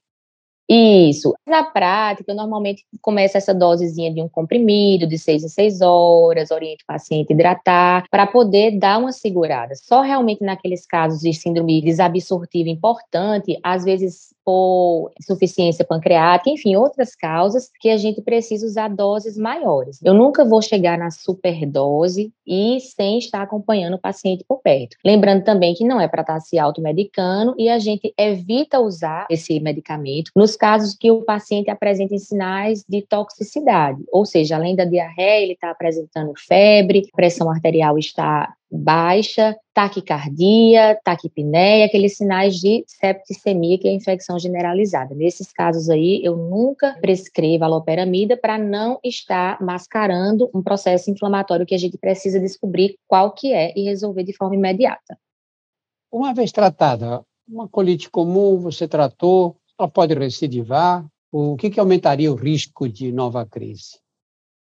Isso. 0.69 1.33
Na 1.47 1.63
prática, 1.63 2.33
normalmente 2.33 2.83
começa 3.01 3.37
essa 3.37 3.53
dosezinha 3.53 4.13
de 4.13 4.21
um 4.21 4.27
comprimido 4.27 5.07
de 5.07 5.17
6 5.17 5.45
em 5.45 5.47
6 5.47 5.79
horas, 5.79 6.51
orienta 6.51 6.83
o 6.83 6.87
paciente 6.87 7.31
a 7.31 7.33
hidratar, 7.33 8.03
para 8.11 8.27
poder 8.27 8.77
dar 8.77 8.99
uma 8.99 9.13
segurada. 9.13 9.73
Só 9.75 10.01
realmente 10.01 10.43
naqueles 10.43 10.85
casos 10.85 11.21
de 11.21 11.33
síndrome 11.33 11.81
desabsortiva 11.81 12.67
importante, 12.67 13.57
às 13.63 13.85
vezes 13.85 14.32
por 14.45 15.11
insuficiência 15.19 15.85
pancreática, 15.85 16.49
enfim, 16.49 16.75
outras 16.75 17.15
causas 17.15 17.69
que 17.79 17.89
a 17.89 17.97
gente 17.97 18.21
precisa 18.21 18.65
usar 18.65 18.89
doses 18.89 19.37
maiores. 19.37 19.99
Eu 20.03 20.13
nunca 20.13 20.43
vou 20.45 20.61
chegar 20.61 20.97
na 20.97 21.11
superdose 21.11 22.31
e 22.45 22.79
sem 22.79 23.17
estar 23.17 23.41
acompanhando 23.41 23.95
o 23.95 23.99
paciente 23.99 24.43
por 24.47 24.61
perto. 24.61 24.97
Lembrando 25.03 25.43
também 25.43 25.73
que 25.73 25.85
não 25.85 25.99
é 25.99 26.07
para 26.07 26.21
estar 26.21 26.39
se 26.39 26.57
automedicando 26.57 27.55
e 27.57 27.69
a 27.69 27.79
gente 27.79 28.13
evita 28.17 28.79
usar 28.79 29.25
esse 29.29 29.59
medicamento 29.59 30.31
nos 30.35 30.55
casos 30.55 30.95
que 30.95 31.11
o 31.11 31.21
paciente 31.21 31.69
apresenta 31.69 32.17
sinais 32.17 32.83
de 32.87 33.01
toxicidade, 33.01 34.03
ou 34.11 34.25
seja, 34.25 34.55
além 34.55 34.75
da 34.75 34.85
diarreia, 34.85 35.43
ele 35.43 35.53
está 35.53 35.71
apresentando 35.71 36.33
febre, 36.37 37.07
pressão 37.15 37.49
arterial 37.49 37.97
está 37.97 38.53
baixa, 38.75 39.55
taquicardia, 39.73 40.99
taquipneia, 41.03 41.85
aqueles 41.85 42.17
sinais 42.17 42.55
de 42.55 42.83
septicemia, 42.87 43.77
que 43.77 43.87
é 43.87 43.91
infecção 43.91 44.39
generalizada. 44.39 45.13
Nesses 45.13 45.51
casos 45.51 45.89
aí, 45.89 46.21
eu 46.23 46.35
nunca 46.35 46.97
prescrevo 46.99 47.63
a 47.63 47.67
loperamida 47.67 48.35
para 48.35 48.57
não 48.57 48.99
estar 49.03 49.61
mascarando 49.61 50.49
um 50.53 50.63
processo 50.63 51.11
inflamatório 51.11 51.65
que 51.65 51.75
a 51.75 51.77
gente 51.77 51.97
precisa 51.97 52.39
descobrir 52.39 52.97
qual 53.07 53.31
que 53.31 53.53
é 53.53 53.71
e 53.77 53.83
resolver 53.83 54.23
de 54.23 54.35
forma 54.35 54.55
imediata. 54.55 55.17
Uma 56.11 56.33
vez 56.33 56.51
tratada, 56.51 57.23
uma 57.47 57.67
colite 57.67 58.09
comum, 58.09 58.57
você 58.57 58.87
tratou, 58.87 59.57
ela 59.79 59.89
pode 59.89 60.13
recidivar? 60.13 61.05
O 61.31 61.55
que, 61.55 61.69
que 61.69 61.79
aumentaria 61.79 62.31
o 62.31 62.35
risco 62.35 62.87
de 62.87 63.11
nova 63.11 63.45
crise? 63.45 64.02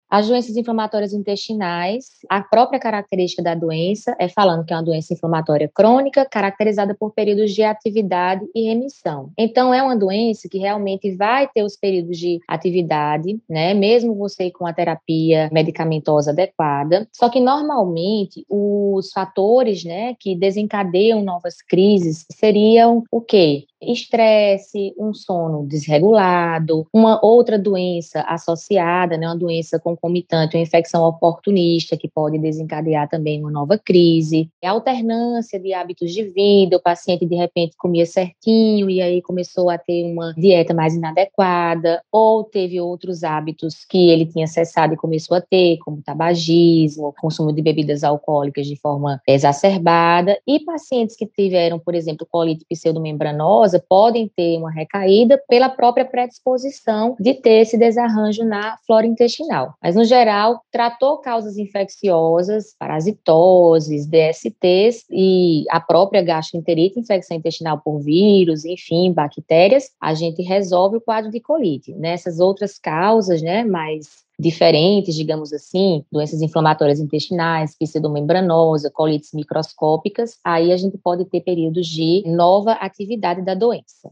As 0.09 0.27
doenças 0.27 0.57
inflamatórias 0.57 1.13
intestinais, 1.13 2.05
a 2.27 2.41
própria 2.41 2.79
característica 2.79 3.43
da 3.43 3.53
doença 3.53 4.15
é 4.19 4.27
falando 4.27 4.65
que 4.65 4.73
é 4.73 4.75
uma 4.75 4.83
doença 4.83 5.13
inflamatória 5.13 5.69
crônica, 5.71 6.25
caracterizada 6.25 6.95
por 6.95 7.11
períodos 7.11 7.53
de 7.53 7.61
atividade 7.61 8.43
e 8.55 8.67
remissão. 8.67 9.31
Então, 9.37 9.71
é 9.71 9.83
uma 9.83 9.95
doença 9.95 10.49
que 10.49 10.57
realmente 10.57 11.15
vai 11.15 11.47
ter 11.47 11.63
os 11.63 11.75
períodos 11.75 12.17
de 12.17 12.39
atividade, 12.47 13.39
né? 13.47 13.75
Mesmo 13.75 14.15
você 14.15 14.49
com 14.49 14.65
a 14.65 14.73
terapia 14.73 15.47
medicamentosa 15.51 16.31
adequada. 16.31 17.07
Só 17.13 17.29
que, 17.29 17.39
normalmente, 17.39 18.43
os 18.49 19.11
fatores, 19.11 19.83
né, 19.83 20.15
que 20.19 20.35
desencadeiam 20.35 21.21
novas 21.21 21.61
crises 21.61 22.25
seriam 22.31 23.03
o 23.11 23.21
quê? 23.21 23.65
estresse, 23.81 24.93
um 24.97 25.13
sono 25.13 25.65
desregulado, 25.65 26.87
uma 26.93 27.23
outra 27.23 27.57
doença 27.57 28.21
associada, 28.21 29.17
né, 29.17 29.27
uma 29.27 29.37
doença 29.37 29.79
concomitante, 29.99 30.55
uma 30.55 30.63
infecção 30.63 31.03
oportunista 31.03 31.97
que 31.97 32.07
pode 32.07 32.37
desencadear 32.39 33.09
também 33.09 33.39
uma 33.39 33.51
nova 33.51 33.77
crise, 33.77 34.49
a 34.63 34.71
alternância 34.71 35.59
de 35.59 35.73
hábitos 35.73 36.13
de 36.13 36.23
vida, 36.23 36.77
o 36.77 36.81
paciente 36.81 37.25
de 37.25 37.35
repente 37.35 37.75
comia 37.77 38.05
certinho 38.05 38.89
e 38.89 39.01
aí 39.01 39.21
começou 39.21 39.69
a 39.69 39.77
ter 39.77 40.03
uma 40.05 40.33
dieta 40.37 40.73
mais 40.73 40.95
inadequada, 40.95 42.01
ou 42.11 42.43
teve 42.43 42.79
outros 42.79 43.23
hábitos 43.23 43.85
que 43.85 44.09
ele 44.09 44.25
tinha 44.25 44.47
cessado 44.47 44.93
e 44.93 44.97
começou 44.97 45.37
a 45.37 45.41
ter, 45.41 45.77
como 45.79 46.01
tabagismo, 46.01 47.13
consumo 47.19 47.51
de 47.51 47.61
bebidas 47.61 48.03
alcoólicas 48.03 48.65
de 48.67 48.75
forma 48.75 49.21
exacerbada, 49.27 50.39
e 50.47 50.59
pacientes 50.59 51.15
que 51.15 51.25
tiveram, 51.25 51.79
por 51.79 51.95
exemplo, 51.95 52.27
colite 52.29 52.65
pseudomembranosa, 52.69 53.83
podem 53.87 54.29
ter 54.35 54.57
uma 54.57 54.71
recaída 54.71 55.41
pela 55.47 55.69
própria 55.69 56.05
predisposição 56.05 57.15
de 57.19 57.33
ter 57.33 57.61
esse 57.61 57.77
desarranjo 57.77 58.43
na 58.43 58.77
flora 58.85 59.05
intestinal. 59.05 59.73
Mas, 59.89 59.95
no 59.95 60.05
geral, 60.05 60.61
tratou 60.71 61.17
causas 61.17 61.57
infecciosas, 61.57 62.75
parasitoses, 62.77 64.05
DSTs 64.05 65.03
e 65.09 65.63
a 65.67 65.79
própria 65.79 66.21
gastroenterite, 66.21 66.99
infecção 66.99 67.35
intestinal 67.35 67.81
por 67.83 67.97
vírus, 67.99 68.65
enfim, 68.65 69.11
bactérias, 69.11 69.89
a 69.99 70.13
gente 70.13 70.43
resolve 70.43 70.97
o 70.97 71.01
quadro 71.01 71.31
de 71.31 71.39
colite. 71.39 71.91
Nessas 71.95 72.39
outras 72.39 72.77
causas, 72.77 73.41
né, 73.41 73.63
mais 73.63 74.23
diferentes, 74.39 75.15
digamos 75.15 75.51
assim, 75.51 76.05
doenças 76.11 76.43
inflamatórias 76.43 76.99
intestinais, 76.99 77.75
pseudomembranosa, 77.75 78.91
colites 78.91 79.31
microscópicas, 79.33 80.37
aí 80.45 80.71
a 80.71 80.77
gente 80.77 80.99
pode 80.99 81.25
ter 81.25 81.41
períodos 81.41 81.87
de 81.87 82.21
nova 82.27 82.73
atividade 82.73 83.41
da 83.41 83.55
doença. 83.55 84.11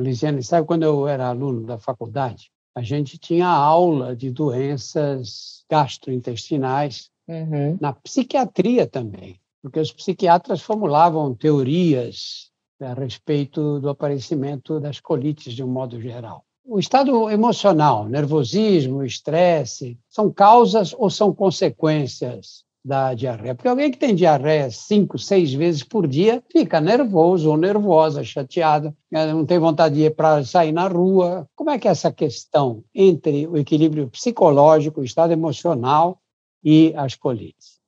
Lisiane, 0.00 0.42
sabe 0.42 0.66
quando 0.66 0.84
eu 0.84 1.06
era 1.06 1.28
aluno 1.28 1.66
da 1.66 1.76
faculdade, 1.78 2.53
a 2.74 2.82
gente 2.82 3.16
tinha 3.16 3.46
aula 3.46 4.16
de 4.16 4.30
doenças 4.30 5.64
gastrointestinais 5.70 7.10
uhum. 7.28 7.78
na 7.80 7.92
psiquiatria 7.92 8.86
também, 8.86 9.40
porque 9.62 9.78
os 9.78 9.92
psiquiatras 9.92 10.60
formulavam 10.60 11.34
teorias 11.34 12.50
a 12.80 12.92
respeito 12.92 13.78
do 13.80 13.88
aparecimento 13.88 14.80
das 14.80 14.98
colites 15.00 15.54
de 15.54 15.62
um 15.62 15.68
modo 15.68 16.00
geral. 16.00 16.44
O 16.66 16.78
estado 16.78 17.30
emocional, 17.30 18.08
nervosismo, 18.08 19.04
estresse, 19.04 19.98
são 20.08 20.30
causas 20.30 20.94
ou 20.96 21.08
são 21.10 21.32
consequências 21.32 22.64
da 22.84 23.14
diarreia? 23.14 23.54
Porque 23.54 23.68
alguém 23.68 23.90
que 23.90 23.98
tem 23.98 24.14
diarreia 24.14 24.70
cinco, 24.70 25.18
seis 25.18 25.54
vezes 25.54 25.82
por 25.82 26.06
dia 26.06 26.42
fica 26.52 26.80
nervoso 26.80 27.50
ou 27.50 27.56
nervosa, 27.56 28.22
chateada, 28.22 28.94
né, 29.10 29.32
não 29.32 29.46
tem 29.46 29.58
vontade 29.58 29.94
de 29.94 30.02
ir 30.02 30.14
para 30.14 30.44
sair 30.44 30.72
na 30.72 30.86
rua. 30.86 31.48
Como 31.54 31.70
é 31.70 31.78
que 31.78 31.88
é 31.88 31.90
essa 31.90 32.12
questão 32.12 32.84
entre 32.94 33.46
o 33.46 33.56
equilíbrio 33.56 34.10
psicológico, 34.10 35.00
o 35.00 35.04
estado 35.04 35.32
emocional 35.32 36.20
e 36.62 36.92
as 36.96 37.14
colites? 37.14 37.80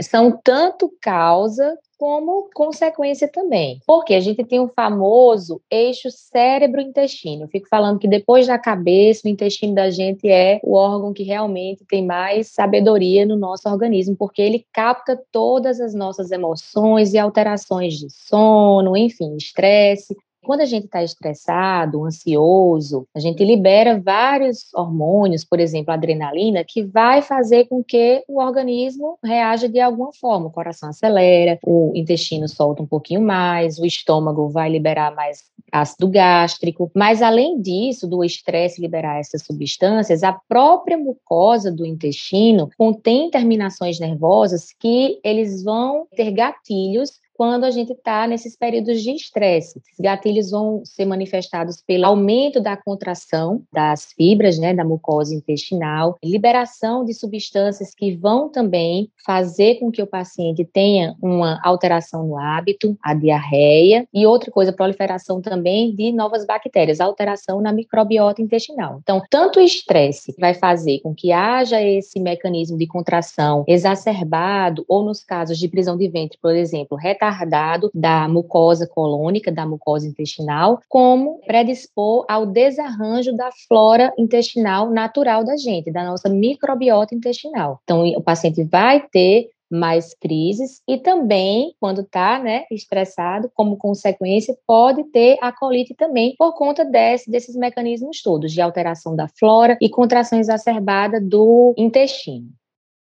São 0.00 0.38
tanto 0.42 0.92
causa 1.00 1.76
como 1.98 2.48
consequência 2.54 3.26
também. 3.26 3.80
Porque 3.84 4.14
a 4.14 4.20
gente 4.20 4.44
tem 4.44 4.60
um 4.60 4.68
famoso 4.68 5.60
eixo 5.70 6.08
cérebro-intestino. 6.10 7.44
Eu 7.44 7.48
fico 7.48 7.68
falando 7.68 7.98
que 7.98 8.06
depois 8.06 8.46
da 8.46 8.56
cabeça, 8.56 9.26
o 9.26 9.30
intestino 9.30 9.74
da 9.74 9.90
gente 9.90 10.28
é 10.28 10.60
o 10.62 10.74
órgão 10.74 11.12
que 11.12 11.24
realmente 11.24 11.84
tem 11.84 12.06
mais 12.06 12.48
sabedoria 12.48 13.26
no 13.26 13.36
nosso 13.36 13.68
organismo, 13.68 14.16
porque 14.16 14.40
ele 14.40 14.64
capta 14.72 15.20
todas 15.32 15.80
as 15.80 15.92
nossas 15.92 16.30
emoções 16.30 17.12
e 17.12 17.18
alterações 17.18 17.94
de 17.94 18.08
sono, 18.10 18.96
enfim, 18.96 19.36
estresse, 19.36 20.16
quando 20.48 20.62
a 20.62 20.64
gente 20.64 20.86
está 20.86 21.02
estressado, 21.02 22.06
ansioso, 22.06 23.06
a 23.14 23.20
gente 23.20 23.44
libera 23.44 24.00
vários 24.00 24.72
hormônios, 24.74 25.44
por 25.44 25.60
exemplo, 25.60 25.92
adrenalina, 25.92 26.64
que 26.66 26.82
vai 26.82 27.20
fazer 27.20 27.66
com 27.66 27.84
que 27.84 28.24
o 28.26 28.40
organismo 28.40 29.18
reaja 29.22 29.68
de 29.68 29.78
alguma 29.78 30.10
forma. 30.18 30.46
O 30.46 30.50
coração 30.50 30.88
acelera, 30.88 31.58
o 31.62 31.92
intestino 31.94 32.48
solta 32.48 32.82
um 32.82 32.86
pouquinho 32.86 33.20
mais, 33.20 33.78
o 33.78 33.84
estômago 33.84 34.48
vai 34.48 34.70
liberar 34.70 35.14
mais 35.14 35.42
ácido 35.70 36.08
gástrico. 36.08 36.90
Mas, 36.94 37.20
além 37.20 37.60
disso, 37.60 38.08
do 38.08 38.24
estresse 38.24 38.80
liberar 38.80 39.20
essas 39.20 39.42
substâncias, 39.42 40.22
a 40.22 40.32
própria 40.32 40.96
mucosa 40.96 41.70
do 41.70 41.84
intestino 41.84 42.70
contém 42.78 43.30
terminações 43.30 44.00
nervosas 44.00 44.68
que 44.80 45.20
eles 45.22 45.62
vão 45.62 46.06
ter 46.16 46.30
gatilhos 46.30 47.20
quando 47.38 47.62
a 47.62 47.70
gente 47.70 47.92
está 47.92 48.26
nesses 48.26 48.56
períodos 48.56 49.00
de 49.00 49.12
estresse. 49.12 49.78
Esses 49.78 50.00
gatilhos 50.00 50.50
vão 50.50 50.82
ser 50.84 51.04
manifestados 51.04 51.80
pelo 51.86 52.06
aumento 52.06 52.60
da 52.60 52.76
contração 52.76 53.62
das 53.72 54.12
fibras, 54.16 54.58
né, 54.58 54.74
da 54.74 54.84
mucosa 54.84 55.32
intestinal, 55.32 56.18
liberação 56.22 57.04
de 57.04 57.14
substâncias 57.14 57.94
que 57.94 58.16
vão 58.16 58.48
também 58.48 59.08
fazer 59.24 59.76
com 59.76 59.92
que 59.92 60.02
o 60.02 60.06
paciente 60.06 60.64
tenha 60.64 61.14
uma 61.22 61.60
alteração 61.62 62.26
no 62.26 62.36
hábito, 62.36 62.98
a 63.00 63.14
diarreia 63.14 64.08
e 64.12 64.26
outra 64.26 64.50
coisa, 64.50 64.72
proliferação 64.72 65.40
também 65.40 65.94
de 65.94 66.10
novas 66.10 66.44
bactérias, 66.44 66.98
alteração 66.98 67.60
na 67.60 67.72
microbiota 67.72 68.42
intestinal. 68.42 68.98
Então, 69.00 69.22
tanto 69.30 69.60
o 69.60 69.62
estresse 69.62 70.34
vai 70.40 70.54
fazer 70.54 70.98
com 71.02 71.14
que 71.14 71.30
haja 71.30 71.80
esse 71.80 72.18
mecanismo 72.18 72.76
de 72.76 72.86
contração 72.88 73.64
exacerbado 73.68 74.84
ou 74.88 75.04
nos 75.04 75.22
casos 75.22 75.56
de 75.56 75.68
prisão 75.68 75.96
de 75.96 76.08
ventre, 76.08 76.36
por 76.42 76.56
exemplo, 76.56 76.98
retardado 77.30 77.90
da 77.94 78.28
mucosa 78.28 78.86
colônica, 78.86 79.50
da 79.50 79.66
mucosa 79.66 80.06
intestinal, 80.06 80.80
como 80.88 81.40
predispor 81.46 82.24
ao 82.28 82.46
desarranjo 82.46 83.36
da 83.36 83.50
flora 83.66 84.12
intestinal 84.18 84.90
natural 84.90 85.44
da 85.44 85.56
gente, 85.56 85.90
da 85.90 86.04
nossa 86.04 86.28
microbiota 86.28 87.14
intestinal. 87.14 87.80
Então, 87.84 88.06
o 88.06 88.22
paciente 88.22 88.62
vai 88.64 89.00
ter 89.00 89.48
mais 89.70 90.14
crises 90.14 90.80
e 90.88 90.96
também, 90.96 91.74
quando 91.78 92.00
está 92.00 92.38
né, 92.38 92.64
estressado, 92.70 93.50
como 93.54 93.76
consequência, 93.76 94.56
pode 94.66 95.04
ter 95.04 95.36
a 95.42 95.52
colite 95.52 95.94
também 95.94 96.34
por 96.38 96.54
conta 96.54 96.86
desse, 96.86 97.30
desses 97.30 97.54
mecanismos 97.54 98.22
todos 98.22 98.50
de 98.50 98.62
alteração 98.62 99.14
da 99.14 99.28
flora 99.28 99.76
e 99.80 99.90
contração 99.90 100.38
exacerbada 100.38 101.20
do 101.20 101.74
intestino. 101.76 102.48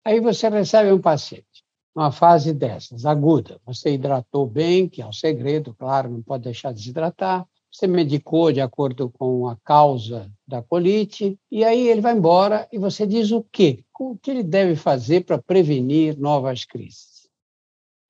Aí 0.03 0.19
você 0.19 0.49
recebe 0.49 0.93
um 0.93 1.01
paciente, 1.01 1.56
uma 1.97 2.13
fase 2.13 2.53
dessas, 2.53 3.07
aguda. 3.07 3.59
Você 3.65 3.95
hidratou 3.95 4.47
bem, 4.47 4.87
que 4.87 5.01
é 5.01 5.07
o 5.07 5.13
segredo, 5.15 5.75
claro, 5.75 6.11
não 6.11 6.23
pode 6.23 6.45
deixar 6.45 6.71
de 6.71 6.81
desidratar. 6.81 7.49
Você 7.73 7.87
medicou 7.87 8.53
de 8.53 8.61
acordo 8.61 9.09
com 9.11 9.49
a 9.49 9.57
causa 9.65 10.31
da 10.47 10.63
colite, 10.63 11.39
e 11.51 11.65
aí 11.65 11.89
ele 11.89 12.03
vai 12.03 12.15
embora 12.15 12.69
e 12.71 12.79
você 12.79 13.07
diz 13.07 13.33
o 13.33 13.43
quê? 13.51 13.83
O 13.99 14.17
que 14.17 14.31
ele 14.31 14.43
deve 14.43 14.77
fazer 14.77 15.25
para 15.25 15.39
prevenir 15.39 16.19
novas 16.19 16.67
crises? 16.67 17.29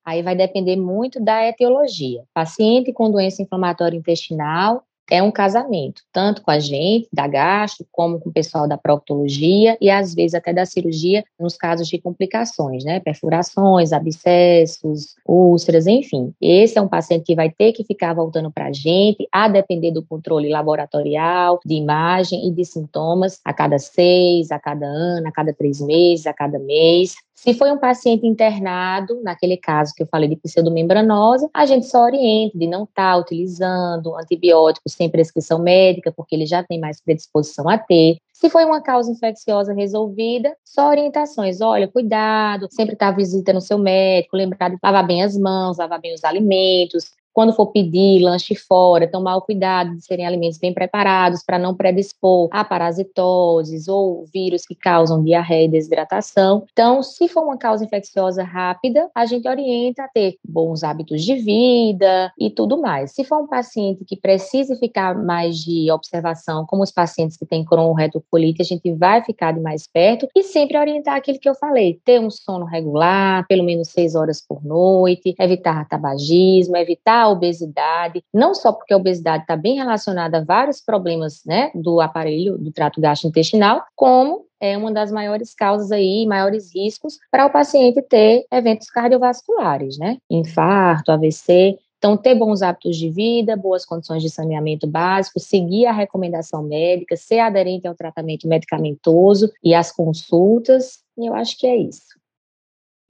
Aí 0.05 0.21
vai 0.21 0.35
depender 0.35 0.75
muito 0.75 1.21
da 1.21 1.47
etiologia. 1.47 2.23
Paciente 2.33 2.93
com 2.93 3.11
doença 3.11 3.41
inflamatória 3.41 3.97
intestinal, 3.97 4.83
é 5.09 5.21
um 5.21 5.31
casamento, 5.31 6.01
tanto 6.11 6.41
com 6.41 6.51
a 6.51 6.59
gente, 6.59 7.07
da 7.11 7.27
gastro, 7.27 7.85
como 7.91 8.19
com 8.19 8.29
o 8.29 8.33
pessoal 8.33 8.67
da 8.67 8.77
proctologia 8.77 9.77
e 9.79 9.89
às 9.89 10.13
vezes 10.13 10.33
até 10.33 10.53
da 10.53 10.65
cirurgia, 10.65 11.23
nos 11.39 11.55
casos 11.55 11.87
de 11.87 11.97
complicações, 11.97 12.83
né? 12.83 12.99
Perfurações, 12.99 13.93
abscessos, 13.93 15.15
úlceras, 15.25 15.87
enfim. 15.87 16.33
Esse 16.41 16.77
é 16.77 16.81
um 16.81 16.87
paciente 16.87 17.25
que 17.25 17.35
vai 17.35 17.49
ter 17.49 17.73
que 17.73 17.83
ficar 17.83 18.13
voltando 18.13 18.51
para 18.51 18.67
a 18.67 18.73
gente, 18.73 19.27
a 19.31 19.47
depender 19.47 19.91
do 19.91 20.03
controle 20.03 20.49
laboratorial, 20.49 21.59
de 21.65 21.75
imagem 21.75 22.47
e 22.47 22.51
de 22.51 22.65
sintomas, 22.65 23.39
a 23.43 23.53
cada 23.53 23.79
seis, 23.79 24.51
a 24.51 24.59
cada 24.59 24.85
ano, 24.85 25.27
a 25.27 25.31
cada 25.31 25.53
três 25.53 25.79
meses, 25.81 26.27
a 26.27 26.33
cada 26.33 26.59
mês. 26.59 27.15
Se 27.37 27.53
foi 27.53 27.71
um 27.71 27.77
paciente 27.77 28.25
internado, 28.25 29.21
naquele 29.21 29.57
caso 29.57 29.93
que 29.95 30.01
eu 30.01 30.07
falei 30.07 30.27
de 30.27 30.35
pseudomembranosa, 30.37 31.47
a 31.53 31.67
gente 31.67 31.85
só 31.85 32.01
orienta 32.01 32.57
de 32.57 32.65
não 32.65 32.83
estar 32.83 33.13
tá 33.13 33.17
utilizando 33.17 34.15
antibióticos 34.15 34.93
sem 34.93 35.07
prescrição 35.07 35.59
médica, 35.59 36.11
porque 36.11 36.35
ele 36.35 36.47
já 36.47 36.63
tem 36.63 36.79
mais 36.79 36.99
predisposição 36.99 37.69
a 37.69 37.77
ter. 37.77 38.17
Se 38.33 38.49
foi 38.49 38.65
uma 38.65 38.81
causa 38.81 39.11
infecciosa 39.11 39.71
resolvida, 39.71 40.51
só 40.65 40.89
orientações. 40.89 41.61
Olha, 41.61 41.87
cuidado, 41.87 42.67
sempre 42.71 42.93
estar 42.93 43.11
tá 43.11 43.15
visitando 43.15 43.57
o 43.57 43.61
seu 43.61 43.77
médico, 43.77 44.35
lembrar 44.35 44.69
de 44.69 44.77
lavar 44.83 45.05
bem 45.05 45.21
as 45.21 45.37
mãos, 45.37 45.77
lavar 45.77 46.01
bem 46.01 46.15
os 46.15 46.23
alimentos, 46.23 47.11
quando 47.37 47.53
for 47.53 47.67
pedir 47.67 48.19
lanche 48.19 48.55
fora, 48.55 49.07
tomar 49.07 49.35
o 49.35 49.43
cuidado 49.43 49.95
de 49.95 50.03
serem 50.03 50.25
alimentos 50.25 50.57
bem 50.57 50.73
preparados 50.73 51.43
para 51.45 51.59
não 51.59 51.75
predispor 51.75 52.49
a 52.49 52.65
parasitoses 52.65 53.87
ou 53.87 54.25
vírus 54.33 54.65
que 54.65 54.73
causam 54.73 55.23
diarreia 55.23 55.65
e 55.65 55.69
desidratação. 55.69 56.63
Então, 56.71 57.03
se 57.03 57.27
for 57.27 57.43
uma 57.43 57.55
causa 57.55 57.85
infecciosa 57.85 58.41
rápida, 58.41 59.07
a 59.13 59.23
gente 59.27 59.47
orienta 59.47 60.05
a 60.05 60.07
ter 60.07 60.37
bons 60.43 60.83
hábitos 60.83 61.23
de 61.23 61.35
vida 61.35 62.33
e 62.39 62.49
tudo 62.49 62.81
mais. 62.81 63.11
Se 63.11 63.23
for 63.23 63.43
um 63.43 63.47
paciente 63.47 64.03
que 64.03 64.15
precise 64.15 64.75
ficar 64.79 65.15
mais 65.15 65.57
de 65.57 65.91
observação, 65.91 66.65
como 66.65 66.81
os 66.81 66.91
pacientes 66.91 67.37
que 67.37 67.45
têm 67.45 67.63
cronorretocolite, 67.63 68.63
a 68.63 68.65
gente 68.65 68.91
vai 68.93 69.23
ficar 69.23 69.51
de 69.51 69.59
mais 69.59 69.85
perto 69.85 70.27
e 70.35 70.41
sempre 70.41 70.75
orientar 70.75 71.15
aquilo 71.15 71.37
que 71.37 71.47
eu 71.47 71.53
falei, 71.53 72.01
ter 72.03 72.19
um 72.19 72.31
sono 72.31 72.65
regular, 72.65 73.45
pelo 73.45 73.63
menos 73.63 73.89
seis 73.89 74.15
horas 74.15 74.43
por 74.43 74.65
noite, 74.65 75.35
evitar 75.39 75.87
tabagismo, 75.87 76.75
evitar 76.75 77.26
obesidade, 77.29 78.23
não 78.33 78.53
só 78.53 78.71
porque 78.71 78.93
a 78.93 78.97
obesidade 78.97 79.43
está 79.43 79.55
bem 79.55 79.75
relacionada 79.75 80.39
a 80.39 80.43
vários 80.43 80.81
problemas 80.81 81.41
né, 81.45 81.71
do 81.75 81.99
aparelho 81.99 82.57
do 82.57 82.71
trato 82.71 83.01
gastrointestinal, 83.01 83.83
como 83.95 84.45
é 84.59 84.77
uma 84.77 84.91
das 84.91 85.11
maiores 85.11 85.53
causas 85.53 85.91
aí, 85.91 86.25
maiores 86.25 86.73
riscos 86.73 87.17
para 87.31 87.45
o 87.45 87.51
paciente 87.51 88.01
ter 88.01 88.45
eventos 88.51 88.89
cardiovasculares, 88.89 89.97
né? 89.97 90.17
Infarto, 90.29 91.11
AVC. 91.11 91.77
Então, 91.97 92.15
ter 92.15 92.35
bons 92.35 92.61
hábitos 92.61 92.95
de 92.95 93.09
vida, 93.09 93.57
boas 93.57 93.83
condições 93.83 94.21
de 94.21 94.29
saneamento 94.29 94.85
básico, 94.85 95.39
seguir 95.39 95.87
a 95.87 95.91
recomendação 95.91 96.61
médica, 96.61 97.15
ser 97.15 97.39
aderente 97.39 97.87
ao 97.87 97.95
tratamento 97.95 98.47
medicamentoso 98.47 99.51
e 99.63 99.73
às 99.73 99.91
consultas, 99.91 100.99
e 101.17 101.25
eu 101.25 101.33
acho 101.33 101.57
que 101.57 101.65
é 101.65 101.75
isso. 101.75 102.17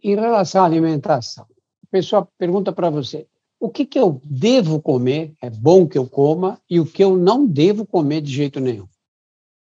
Em 0.01 0.15
relação 0.15 0.63
à 0.63 0.65
alimentação, 0.65 1.43
a 1.43 1.88
pessoa 1.91 2.27
pergunta 2.38 2.71
para 2.71 2.89
você: 2.89 3.27
o 3.59 3.69
que, 3.69 3.85
que 3.85 3.99
eu 3.99 4.21
devo 4.23 4.81
comer, 4.81 5.33
é 5.41 5.49
bom 5.49 5.87
que 5.87 5.97
eu 5.97 6.07
coma, 6.07 6.59
e 6.69 6.79
o 6.79 6.85
que 6.85 7.03
eu 7.03 7.17
não 7.17 7.45
devo 7.45 7.85
comer 7.85 8.21
de 8.21 8.31
jeito 8.31 8.59
nenhum. 8.59 8.87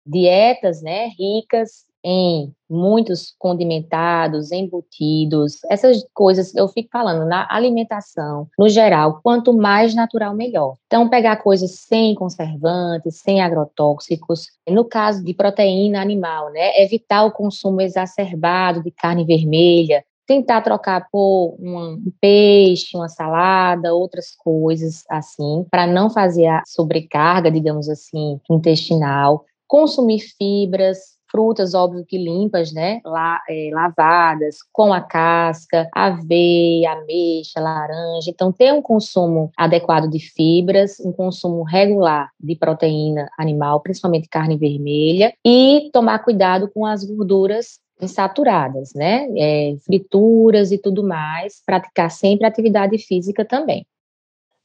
Dietas 0.05 0.81
né, 0.81 1.07
ricas 1.17 1.85
em 2.03 2.53
muitos 2.69 3.33
condimentados, 3.39 4.51
embutidos, 4.51 5.59
essas 5.69 6.03
coisas 6.13 6.53
eu 6.53 6.67
fico 6.67 6.89
falando 6.91 7.25
na 7.25 7.47
alimentação, 7.49 8.49
no 8.59 8.67
geral, 8.67 9.21
quanto 9.23 9.53
mais 9.53 9.95
natural 9.95 10.35
melhor. 10.35 10.75
Então 10.87 11.09
pegar 11.09 11.37
coisas 11.37 11.71
sem 11.71 12.13
conservantes, 12.13 13.21
sem 13.21 13.41
agrotóxicos. 13.41 14.47
No 14.67 14.83
caso 14.83 15.23
de 15.23 15.33
proteína 15.33 16.01
animal, 16.01 16.51
né, 16.51 16.81
evitar 16.81 17.23
o 17.23 17.31
consumo 17.31 17.79
exacerbado 17.79 18.83
de 18.83 18.91
carne 18.91 19.23
vermelha, 19.23 20.03
tentar 20.25 20.61
trocar 20.61 21.07
por 21.11 21.55
um 21.59 22.01
peixe, 22.19 22.95
uma 22.95 23.09
salada, 23.09 23.93
outras 23.93 24.35
coisas 24.35 25.03
assim, 25.09 25.65
para 25.69 25.85
não 25.85 26.09
fazer 26.09 26.47
a 26.47 26.63
sobrecarga, 26.65 27.51
digamos 27.51 27.89
assim, 27.89 28.39
intestinal, 28.49 29.45
consumir 29.67 30.19
fibras, 30.37 31.13
frutas, 31.33 31.73
óbvio 31.73 32.05
que 32.05 32.15
limpas, 32.15 32.71
né? 32.71 33.01
La, 33.03 33.41
é, 33.49 33.71
lavadas, 33.73 34.57
com 34.71 34.93
a 34.93 35.01
casca, 35.01 35.89
aveia, 35.91 36.91
ameixa, 36.91 37.59
laranja. 37.59 38.29
Então, 38.29 38.51
ter 38.51 38.71
um 38.71 38.83
consumo 38.83 39.51
adequado 39.57 40.07
de 40.07 40.19
fibras, 40.19 40.99
um 40.99 41.11
consumo 41.11 41.63
regular 41.63 42.29
de 42.39 42.55
proteína 42.55 43.27
animal, 43.39 43.81
principalmente 43.81 44.29
carne 44.29 44.55
vermelha, 44.57 45.33
e 45.43 45.89
tomar 45.91 46.19
cuidado 46.19 46.69
com 46.71 46.85
as 46.85 47.03
gorduras 47.03 47.79
insaturadas, 48.03 48.93
né? 48.93 49.27
É, 49.37 49.75
frituras 49.83 50.71
e 50.71 50.77
tudo 50.77 51.03
mais, 51.03 51.61
praticar 51.65 52.11
sempre 52.11 52.45
atividade 52.45 52.97
física 52.97 53.43
também. 53.45 53.85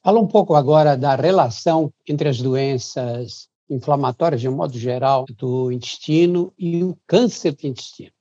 Fala 0.02 0.20
um 0.20 0.26
pouco 0.26 0.54
agora 0.54 0.96
da 0.96 1.14
relação 1.14 1.92
entre 2.08 2.28
as 2.28 2.40
doenças 2.40 3.48
inflamatórias, 3.68 4.40
de 4.40 4.48
um 4.48 4.56
modo 4.56 4.78
geral, 4.78 5.24
do 5.36 5.70
intestino 5.70 6.52
e 6.58 6.82
o 6.82 6.96
câncer 7.06 7.52
do 7.52 7.66
intestino. 7.66 8.12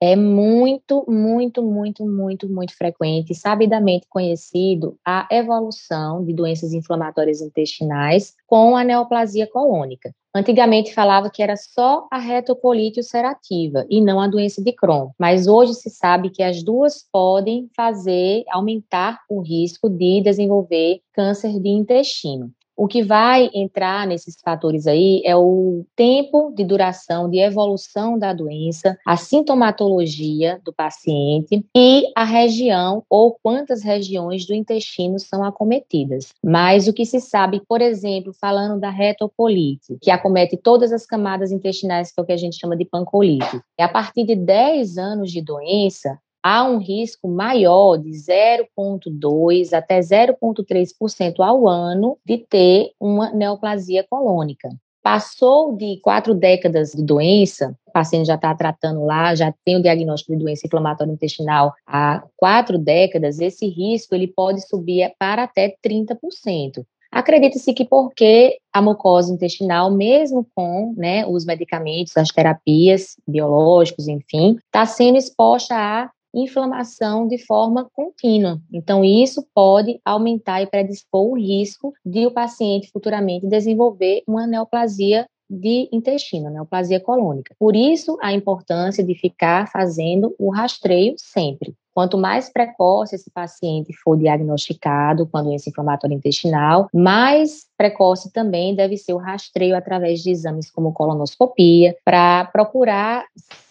É 0.00 0.16
muito, 0.16 1.04
muito, 1.08 1.62
muito, 1.62 2.04
muito, 2.04 2.48
muito 2.48 2.76
frequente, 2.76 3.36
sabidamente 3.36 4.04
conhecido, 4.10 4.98
a 5.06 5.28
evolução 5.30 6.24
de 6.24 6.34
doenças 6.34 6.72
inflamatórias 6.72 7.40
intestinais 7.40 8.34
com 8.44 8.76
a 8.76 8.82
neoplasia 8.82 9.46
colônica. 9.46 10.12
Antigamente 10.34 10.94
falava 10.94 11.28
que 11.28 11.42
era 11.42 11.56
só 11.56 12.06
a 12.10 12.18
retocolite 12.18 13.00
ulcerativa 13.00 13.84
e 13.90 14.00
não 14.00 14.18
a 14.18 14.26
doença 14.26 14.62
de 14.62 14.72
Crohn, 14.72 15.10
mas 15.18 15.46
hoje 15.46 15.74
se 15.74 15.90
sabe 15.90 16.30
que 16.30 16.42
as 16.42 16.62
duas 16.62 17.06
podem 17.12 17.68
fazer 17.76 18.42
aumentar 18.50 19.20
o 19.28 19.42
risco 19.42 19.90
de 19.90 20.22
desenvolver 20.22 21.02
câncer 21.12 21.60
de 21.60 21.68
intestino. 21.68 22.50
O 22.82 22.88
que 22.88 23.00
vai 23.00 23.48
entrar 23.54 24.08
nesses 24.08 24.34
fatores 24.44 24.88
aí 24.88 25.22
é 25.24 25.36
o 25.36 25.86
tempo 25.94 26.52
de 26.52 26.64
duração, 26.64 27.30
de 27.30 27.38
evolução 27.38 28.18
da 28.18 28.32
doença, 28.32 28.98
a 29.06 29.16
sintomatologia 29.16 30.60
do 30.64 30.72
paciente 30.72 31.64
e 31.76 32.10
a 32.12 32.24
região 32.24 33.04
ou 33.08 33.38
quantas 33.40 33.84
regiões 33.84 34.44
do 34.46 34.52
intestino 34.52 35.20
são 35.20 35.44
acometidas. 35.44 36.30
Mas 36.44 36.88
o 36.88 36.92
que 36.92 37.06
se 37.06 37.20
sabe, 37.20 37.62
por 37.68 37.80
exemplo, 37.80 38.32
falando 38.32 38.80
da 38.80 38.90
retocolite, 38.90 39.96
que 40.02 40.10
acomete 40.10 40.56
todas 40.56 40.92
as 40.92 41.06
camadas 41.06 41.52
intestinais, 41.52 42.10
que 42.10 42.18
é 42.18 42.22
o 42.24 42.26
que 42.26 42.32
a 42.32 42.36
gente 42.36 42.58
chama 42.58 42.76
de 42.76 42.84
pancolite, 42.84 43.60
é 43.78 43.84
a 43.84 43.88
partir 43.88 44.24
de 44.24 44.34
10 44.34 44.98
anos 44.98 45.30
de 45.30 45.40
doença, 45.40 46.18
há 46.42 46.64
um 46.64 46.78
risco 46.78 47.28
maior 47.28 47.96
de 47.96 48.10
0,2% 48.10 49.72
até 49.72 50.00
0,3% 50.00 51.40
ao 51.40 51.68
ano 51.68 52.18
de 52.26 52.38
ter 52.38 52.92
uma 52.98 53.30
neoplasia 53.32 54.04
colônica. 54.08 54.68
Passou 55.02 55.76
de 55.76 55.98
quatro 56.00 56.32
décadas 56.32 56.92
de 56.92 57.02
doença, 57.02 57.76
o 57.88 57.92
paciente 57.92 58.26
já 58.26 58.36
está 58.36 58.54
tratando 58.54 59.04
lá, 59.04 59.34
já 59.34 59.52
tem 59.64 59.76
o 59.76 59.82
diagnóstico 59.82 60.32
de 60.32 60.38
doença 60.38 60.66
inflamatória 60.66 61.12
intestinal 61.12 61.74
há 61.86 62.22
quatro 62.36 62.78
décadas, 62.78 63.40
esse 63.40 63.66
risco 63.66 64.14
ele 64.14 64.28
pode 64.28 64.66
subir 64.66 65.12
para 65.18 65.42
até 65.42 65.74
30%. 65.84 66.84
Acredita-se 67.10 67.74
que 67.74 67.84
porque 67.84 68.56
a 68.72 68.80
mucosa 68.80 69.34
intestinal, 69.34 69.90
mesmo 69.90 70.46
com 70.54 70.94
né, 70.96 71.26
os 71.26 71.44
medicamentos, 71.44 72.16
as 72.16 72.28
terapias 72.28 73.16
biológicos, 73.28 74.08
enfim, 74.08 74.56
está 74.64 74.86
sendo 74.86 75.18
exposta 75.18 75.74
a 75.74 76.10
inflamação 76.34 77.26
de 77.26 77.38
forma 77.44 77.88
contínua. 77.92 78.60
Então, 78.72 79.04
isso 79.04 79.46
pode 79.54 80.00
aumentar 80.04 80.62
e 80.62 80.66
predispor 80.66 81.30
o 81.30 81.38
risco 81.38 81.92
de 82.04 82.26
o 82.26 82.30
paciente 82.30 82.90
futuramente 82.92 83.46
desenvolver 83.46 84.22
uma 84.26 84.46
neoplasia 84.46 85.26
de 85.50 85.88
intestino, 85.92 86.48
neoplasia 86.48 86.98
colônica. 86.98 87.54
Por 87.58 87.76
isso, 87.76 88.16
a 88.22 88.32
importância 88.32 89.04
de 89.04 89.14
ficar 89.14 89.70
fazendo 89.70 90.34
o 90.38 90.50
rastreio 90.50 91.14
sempre. 91.18 91.74
Quanto 91.94 92.16
mais 92.16 92.50
precoce 92.50 93.16
esse 93.16 93.30
paciente 93.30 93.92
for 94.02 94.16
diagnosticado 94.16 95.26
com 95.26 95.36
a 95.36 95.42
doença 95.42 95.68
inflamatória 95.68 96.14
intestinal, 96.14 96.88
mais 96.92 97.66
precoce 97.76 98.32
também 98.32 98.74
deve 98.74 98.96
ser 98.96 99.12
o 99.12 99.18
rastreio 99.18 99.76
através 99.76 100.22
de 100.22 100.30
exames 100.30 100.70
como 100.70 100.94
colonoscopia, 100.94 101.94
para 102.02 102.46
procurar 102.46 103.26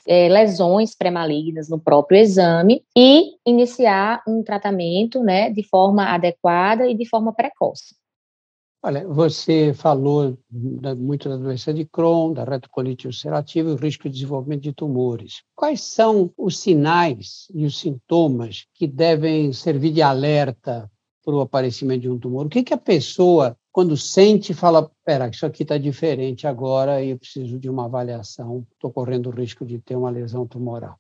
é, 0.07 0.27
lesões 0.29 0.95
pré-malignas 0.95 1.69
no 1.69 1.79
próprio 1.79 2.19
exame 2.19 2.83
e 2.95 3.35
iniciar 3.45 4.21
um 4.27 4.43
tratamento 4.43 5.21
né, 5.23 5.49
de 5.49 5.63
forma 5.63 6.05
adequada 6.05 6.87
e 6.87 6.95
de 6.95 7.07
forma 7.07 7.33
precoce. 7.33 7.95
Olha, 8.83 9.07
você 9.07 9.75
falou 9.75 10.35
muito 10.97 11.29
da 11.29 11.37
doença 11.37 11.71
de 11.71 11.85
Crohn, 11.85 12.33
da 12.33 12.43
retocolite 12.43 13.05
ulcerativa 13.05 13.69
e 13.69 13.73
o 13.73 13.75
risco 13.75 14.09
de 14.09 14.15
desenvolvimento 14.15 14.63
de 14.63 14.73
tumores. 14.73 15.43
Quais 15.55 15.81
são 15.81 16.33
os 16.35 16.57
sinais 16.57 17.45
e 17.53 17.63
os 17.63 17.79
sintomas 17.79 18.65
que 18.73 18.87
devem 18.87 19.53
servir 19.53 19.91
de 19.91 20.01
alerta 20.01 20.89
para 21.23 21.35
o 21.35 21.41
aparecimento 21.41 22.01
de 22.01 22.09
um 22.09 22.17
tumor? 22.17 22.47
O 22.47 22.49
que, 22.49 22.63
que 22.63 22.73
a 22.73 22.77
pessoa, 22.77 23.55
quando 23.71 23.95
sente, 23.97 24.53
fala: 24.53 24.91
espera, 24.99 25.29
isso 25.29 25.45
aqui 25.45 25.63
está 25.63 25.77
diferente 25.77 26.45
agora 26.47 27.03
e 27.03 27.12
eu 27.12 27.17
preciso 27.17 27.60
de 27.60 27.69
uma 27.69 27.86
avaliação, 27.86 28.65
estou 28.73 28.91
correndo 28.91 29.27
o 29.27 29.31
risco 29.31 29.65
de 29.65 29.79
ter 29.79 29.95
uma 29.95 30.10
lesão 30.10 30.47
tumoral? 30.47 30.99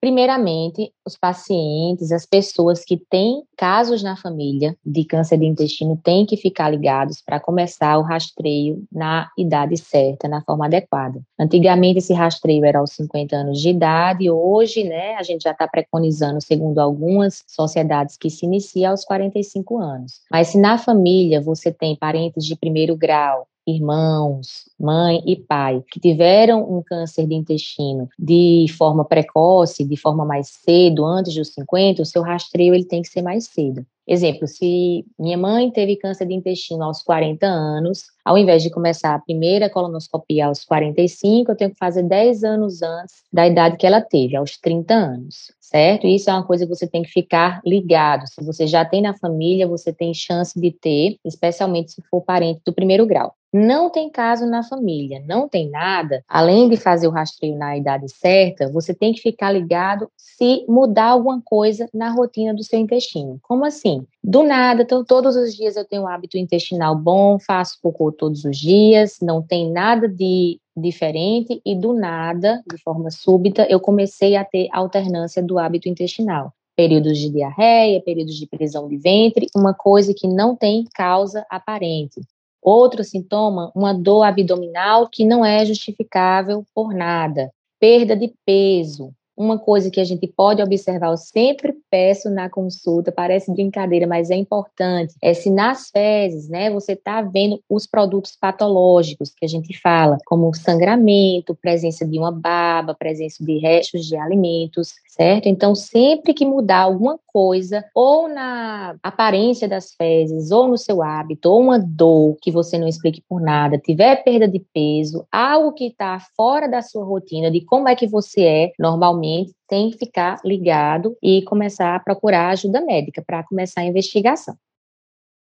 Primeiramente, 0.00 0.92
os 1.06 1.14
pacientes, 1.14 2.10
as 2.10 2.24
pessoas 2.24 2.82
que 2.84 2.96
têm 2.96 3.42
casos 3.54 4.02
na 4.02 4.16
família 4.16 4.74
de 4.84 5.04
câncer 5.04 5.36
de 5.36 5.44
intestino 5.44 6.00
têm 6.02 6.24
que 6.24 6.38
ficar 6.38 6.70
ligados 6.70 7.20
para 7.20 7.38
começar 7.38 7.98
o 7.98 8.02
rastreio 8.02 8.82
na 8.90 9.30
idade 9.36 9.76
certa, 9.76 10.26
na 10.26 10.42
forma 10.42 10.64
adequada. 10.64 11.20
Antigamente, 11.38 11.98
esse 11.98 12.14
rastreio 12.14 12.64
era 12.64 12.78
aos 12.78 12.92
50 12.92 13.36
anos 13.36 13.60
de 13.60 13.68
idade, 13.68 14.30
hoje, 14.30 14.84
né, 14.84 15.16
a 15.16 15.22
gente 15.22 15.42
já 15.42 15.50
está 15.50 15.68
preconizando, 15.68 16.40
segundo 16.40 16.78
algumas 16.78 17.44
sociedades, 17.46 18.16
que 18.16 18.30
se 18.30 18.46
inicia 18.46 18.90
aos 18.90 19.04
45 19.04 19.78
anos. 19.78 20.22
Mas 20.30 20.48
se 20.48 20.58
na 20.58 20.78
família 20.78 21.42
você 21.42 21.70
tem 21.70 21.94
parentes 21.94 22.46
de 22.46 22.56
primeiro 22.56 22.96
grau, 22.96 23.46
irmãos, 23.66 24.68
mãe 24.78 25.22
e 25.26 25.36
pai 25.36 25.82
que 25.90 26.00
tiveram 26.00 26.62
um 26.62 26.82
câncer 26.82 27.26
de 27.26 27.34
intestino 27.34 28.08
de 28.18 28.66
forma 28.76 29.04
precoce, 29.04 29.84
de 29.84 29.96
forma 29.96 30.24
mais 30.24 30.48
cedo, 30.48 31.04
antes 31.04 31.34
dos 31.34 31.52
50, 31.54 32.02
o 32.02 32.06
seu 32.06 32.22
rastreio 32.22 32.74
ele 32.74 32.84
tem 32.84 33.02
que 33.02 33.08
ser 33.08 33.22
mais 33.22 33.44
cedo. 33.46 33.84
Exemplo, 34.06 34.48
se 34.48 35.04
minha 35.16 35.38
mãe 35.38 35.70
teve 35.70 35.94
câncer 35.94 36.26
de 36.26 36.34
intestino 36.34 36.82
aos 36.82 37.00
40 37.00 37.46
anos, 37.46 38.06
ao 38.24 38.36
invés 38.36 38.60
de 38.60 38.68
começar 38.68 39.14
a 39.14 39.20
primeira 39.20 39.70
colonoscopia 39.70 40.46
aos 40.46 40.64
45, 40.64 41.52
eu 41.52 41.56
tenho 41.56 41.70
que 41.70 41.78
fazer 41.78 42.02
10 42.02 42.42
anos 42.42 42.82
antes 42.82 43.22
da 43.32 43.46
idade 43.46 43.76
que 43.76 43.86
ela 43.86 44.00
teve, 44.00 44.34
aos 44.34 44.58
30 44.58 44.94
anos, 44.94 45.52
certo? 45.70 46.06
Isso 46.06 46.28
é 46.28 46.32
uma 46.32 46.44
coisa 46.44 46.66
que 46.66 46.74
você 46.74 46.86
tem 46.86 47.02
que 47.02 47.10
ficar 47.10 47.60
ligado. 47.64 48.26
Se 48.26 48.44
você 48.44 48.66
já 48.66 48.84
tem 48.84 49.00
na 49.00 49.14
família, 49.14 49.68
você 49.68 49.92
tem 49.92 50.12
chance 50.12 50.58
de 50.60 50.70
ter, 50.72 51.16
especialmente 51.24 51.92
se 51.92 52.02
for 52.10 52.20
parente 52.20 52.60
do 52.64 52.72
primeiro 52.72 53.06
grau 53.06 53.34
não 53.52 53.90
tem 53.90 54.08
caso 54.08 54.46
na 54.46 54.62
família, 54.62 55.22
não 55.26 55.48
tem 55.48 55.68
nada, 55.68 56.22
além 56.28 56.68
de 56.68 56.76
fazer 56.76 57.08
o 57.08 57.10
rastreio 57.10 57.56
na 57.56 57.76
idade 57.76 58.08
certa, 58.08 58.70
você 58.70 58.94
tem 58.94 59.12
que 59.12 59.20
ficar 59.20 59.50
ligado 59.50 60.08
se 60.16 60.64
mudar 60.68 61.06
alguma 61.06 61.42
coisa 61.44 61.88
na 61.92 62.10
rotina 62.10 62.54
do 62.54 62.62
seu 62.62 62.78
intestino. 62.78 63.38
Como 63.42 63.64
assim? 63.64 64.06
Do 64.22 64.42
nada, 64.42 64.82
então, 64.82 65.02
todos 65.02 65.34
os 65.34 65.54
dias 65.54 65.76
eu 65.76 65.84
tenho 65.84 66.02
um 66.02 66.06
hábito 66.06 66.36
intestinal 66.36 66.94
bom, 66.94 67.38
faço 67.38 67.78
cocô 67.82 68.12
todos 68.12 68.44
os 68.44 68.58
dias, 68.58 69.18
não 69.22 69.40
tem 69.40 69.70
nada 69.72 70.06
de 70.06 70.60
diferente 70.76 71.60
e 71.64 71.74
do 71.74 71.94
nada, 71.94 72.62
de 72.70 72.76
forma 72.82 73.10
súbita, 73.10 73.66
eu 73.68 73.80
comecei 73.80 74.36
a 74.36 74.44
ter 74.44 74.68
alternância 74.72 75.42
do 75.42 75.58
hábito 75.58 75.88
intestinal. 75.88 76.52
Períodos 76.76 77.18
de 77.18 77.30
diarreia, 77.30 78.00
períodos 78.02 78.36
de 78.36 78.46
prisão 78.46 78.88
de 78.88 78.96
ventre, 78.96 79.46
uma 79.56 79.72
coisa 79.72 80.14
que 80.14 80.28
não 80.28 80.54
tem 80.54 80.84
causa 80.94 81.44
aparente. 81.50 82.20
Outro 82.62 83.02
sintoma, 83.02 83.72
uma 83.74 83.94
dor 83.94 84.22
abdominal 84.22 85.08
que 85.08 85.24
não 85.24 85.42
é 85.44 85.64
justificável 85.64 86.62
por 86.74 86.92
nada, 86.92 87.50
perda 87.78 88.14
de 88.14 88.32
peso, 88.44 89.14
uma 89.40 89.58
coisa 89.58 89.90
que 89.90 90.00
a 90.00 90.04
gente 90.04 90.26
pode 90.26 90.62
observar, 90.62 91.10
eu 91.10 91.16
sempre 91.16 91.74
peço 91.90 92.28
na 92.28 92.50
consulta, 92.50 93.10
parece 93.10 93.50
brincadeira, 93.50 94.06
mas 94.06 94.30
é 94.30 94.36
importante, 94.36 95.14
é 95.22 95.32
se 95.32 95.48
nas 95.48 95.88
fezes, 95.88 96.48
né, 96.48 96.70
você 96.70 96.92
está 96.92 97.22
vendo 97.22 97.58
os 97.68 97.86
produtos 97.86 98.36
patológicos 98.38 99.32
que 99.34 99.46
a 99.46 99.48
gente 99.48 99.78
fala, 99.80 100.18
como 100.26 100.54
sangramento, 100.54 101.54
presença 101.54 102.06
de 102.06 102.18
uma 102.18 102.30
baba, 102.30 102.94
presença 102.94 103.42
de 103.42 103.58
restos 103.58 104.04
de 104.04 104.14
alimentos, 104.14 104.92
certo? 105.08 105.46
Então, 105.46 105.74
sempre 105.74 106.34
que 106.34 106.44
mudar 106.44 106.80
alguma 106.80 107.18
coisa, 107.26 107.84
ou 107.94 108.28
na 108.28 108.96
aparência 109.02 109.66
das 109.66 109.92
fezes, 109.94 110.50
ou 110.50 110.68
no 110.68 110.76
seu 110.76 111.02
hábito, 111.02 111.50
ou 111.50 111.60
uma 111.60 111.78
dor 111.78 112.36
que 112.42 112.50
você 112.50 112.76
não 112.76 112.88
explique 112.88 113.22
por 113.28 113.40
nada, 113.40 113.78
tiver 113.78 114.22
perda 114.22 114.46
de 114.46 114.58
peso, 114.58 115.26
algo 115.32 115.72
que 115.72 115.86
está 115.86 116.18
fora 116.36 116.68
da 116.68 116.82
sua 116.82 117.04
rotina, 117.04 117.50
de 117.50 117.62
como 117.62 117.88
é 117.88 117.94
que 117.94 118.06
você 118.06 118.42
é 118.42 118.72
normalmente, 118.78 119.29
tem 119.68 119.90
que 119.90 119.98
ficar 119.98 120.40
ligado 120.44 121.16
e 121.22 121.42
começar 121.42 121.94
a 121.94 122.00
procurar 122.00 122.50
ajuda 122.50 122.80
médica 122.80 123.22
para 123.24 123.44
começar 123.44 123.82
a 123.82 123.86
investigação. 123.86 124.56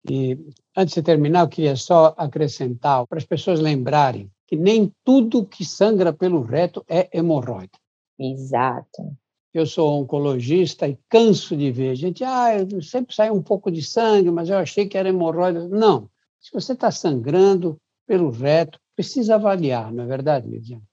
E 0.10 0.38
antes 0.76 0.96
de 0.96 1.02
terminar, 1.02 1.42
eu 1.42 1.50
queria 1.50 1.76
só 1.76 2.14
acrescentar 2.18 3.06
para 3.08 3.18
as 3.18 3.26
pessoas 3.26 3.60
lembrarem 3.60 4.32
que 4.48 4.56
nem 4.56 4.92
tudo 5.04 5.46
que 5.46 5.66
sangra 5.66 6.14
pelo 6.14 6.42
reto 6.42 6.84
é 6.88 7.10
hemorroida. 7.12 7.78
Exato. 8.18 9.16
Eu 9.54 9.66
sou 9.66 10.00
oncologista 10.00 10.88
e 10.88 10.98
canso 11.10 11.58
de 11.58 11.72
ver 11.72 11.96
gente, 11.96 12.24
ah, 12.24 12.52
sempre 12.82 13.14
sai 13.14 13.30
um 13.32 13.42
pouco 13.42 13.72
de 13.72 13.82
sangue, 13.82 14.32
mas 14.32 14.50
eu 14.50 14.58
achei 14.58 14.88
que 14.88 14.98
era 14.98 15.10
hemorroida. 15.10 15.68
Não. 15.68 16.10
Se 16.40 16.52
você 16.54 16.74
está 16.74 16.92
sangrando 16.92 17.78
pelo 18.06 18.30
reto, 18.30 18.80
precisa 18.96 19.36
avaliar, 19.36 19.92
não 19.92 20.04
é 20.04 20.08
verdade, 20.08 20.48
Lidiane? 20.48 20.84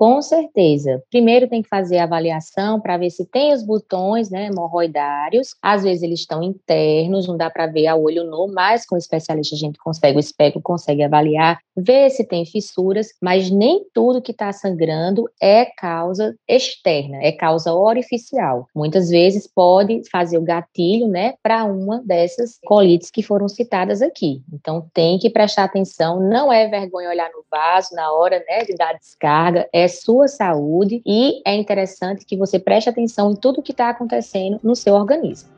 Com 0.00 0.22
certeza. 0.22 1.02
Primeiro 1.10 1.46
tem 1.46 1.60
que 1.60 1.68
fazer 1.68 1.98
a 1.98 2.04
avaliação 2.04 2.80
para 2.80 2.96
ver 2.96 3.10
se 3.10 3.26
tem 3.26 3.52
os 3.52 3.62
botões 3.62 4.30
né, 4.30 4.46
hemorroidários. 4.46 5.48
Às 5.60 5.82
vezes 5.82 6.02
eles 6.02 6.20
estão 6.20 6.42
internos, 6.42 7.28
não 7.28 7.36
dá 7.36 7.50
para 7.50 7.66
ver 7.66 7.86
a 7.86 7.94
olho 7.94 8.24
nu, 8.24 8.50
mas 8.50 8.86
com 8.86 8.94
o 8.94 8.98
especialista 8.98 9.54
a 9.54 9.58
gente 9.58 9.78
consegue, 9.78 10.16
o 10.16 10.18
espectro 10.18 10.62
consegue 10.62 11.02
avaliar, 11.02 11.58
ver 11.76 12.08
se 12.08 12.24
tem 12.24 12.46
fissuras, 12.46 13.08
mas 13.20 13.50
nem 13.50 13.84
tudo 13.92 14.22
que 14.22 14.32
está 14.32 14.50
sangrando 14.54 15.28
é 15.38 15.66
causa 15.66 16.34
externa, 16.48 17.18
é 17.22 17.30
causa 17.30 17.74
orificial. 17.74 18.68
Muitas 18.74 19.10
vezes 19.10 19.46
pode 19.46 20.00
fazer 20.10 20.38
o 20.38 20.42
gatilho 20.42 21.08
né, 21.08 21.34
para 21.42 21.64
uma 21.64 22.02
dessas 22.02 22.58
colites 22.64 23.10
que 23.10 23.22
foram 23.22 23.50
citadas 23.50 24.00
aqui. 24.00 24.42
Então 24.50 24.88
tem 24.94 25.18
que 25.18 25.28
prestar 25.28 25.64
atenção, 25.64 26.20
não 26.20 26.50
é 26.50 26.66
vergonha 26.68 27.10
olhar 27.10 27.28
no 27.28 27.44
vaso 27.50 27.94
na 27.94 28.10
hora 28.10 28.42
né, 28.48 28.64
de 28.64 28.74
dar 28.74 28.94
descarga, 28.94 29.68
é 29.70 29.89
sua 29.90 30.28
saúde 30.28 31.02
e 31.04 31.42
é 31.46 31.54
interessante 31.54 32.24
que 32.24 32.36
você 32.36 32.58
preste 32.58 32.88
atenção 32.88 33.32
em 33.32 33.36
tudo 33.36 33.62
que 33.62 33.72
está 33.72 33.90
acontecendo 33.90 34.58
no 34.62 34.74
seu 34.74 34.94
organismo. 34.94 35.50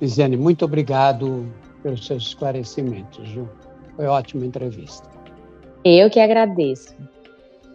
Lisiane, 0.00 0.36
muito 0.36 0.64
obrigado 0.66 1.50
pelos 1.82 2.06
seus 2.06 2.24
esclarecimentos, 2.24 3.26
Ju. 3.28 3.48
Foi 3.96 4.04
ótima 4.06 4.44
entrevista. 4.44 5.08
Eu 5.82 6.10
que 6.10 6.20
agradeço. 6.20 6.94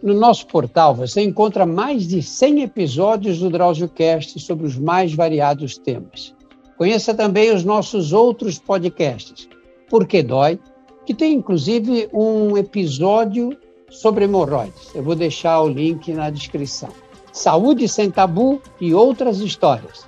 No 0.03 0.13
nosso 0.13 0.45
portal 0.47 0.93
você 0.93 1.21
encontra 1.21 1.65
mais 1.65 2.07
de 2.07 2.21
100 2.21 2.63
episódios 2.63 3.39
do 3.39 3.49
DrauzioCast 3.49 4.39
sobre 4.39 4.67
os 4.67 4.77
mais 4.77 5.13
variados 5.13 5.77
temas. 5.77 6.35
Conheça 6.77 7.13
também 7.13 7.53
os 7.53 7.63
nossos 7.63 8.11
outros 8.11 8.57
podcasts, 8.57 9.47
Porque 9.89 10.23
Dói, 10.23 10.59
que 11.05 11.13
tem 11.13 11.33
inclusive 11.33 12.09
um 12.11 12.57
episódio 12.57 13.55
sobre 13.91 14.23
hemorroides. 14.23 14.95
Eu 14.95 15.03
vou 15.03 15.15
deixar 15.15 15.61
o 15.61 15.67
link 15.67 16.11
na 16.13 16.29
descrição. 16.31 16.89
Saúde 17.31 17.87
Sem 17.87 18.09
Tabu 18.09 18.61
e 18.79 18.93
outras 18.93 19.39
histórias. 19.39 20.07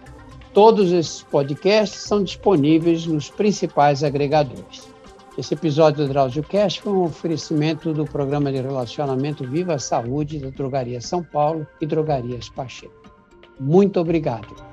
Todos 0.53 0.91
esses 0.91 1.21
podcasts 1.23 2.01
são 2.01 2.23
disponíveis 2.23 3.05
nos 3.05 3.29
principais 3.29 4.03
agregadores. 4.03 4.87
Esse 5.37 5.55
episódio 5.55 6.05
do 6.05 6.13
DrauzioCast 6.13 6.81
foi 6.81 6.93
um 6.93 7.03
oferecimento 7.03 7.91
do 7.91 8.05
programa 8.05 8.51
de 8.51 8.61
relacionamento 8.61 9.43
Viva 9.43 9.75
a 9.75 9.79
Saúde 9.79 10.39
da 10.39 10.49
Drogaria 10.49 11.01
São 11.01 11.23
Paulo 11.23 11.65
e 11.81 11.85
Drogarias 11.85 12.49
Pacheco. 12.49 12.93
Muito 13.59 13.99
obrigado. 13.99 14.72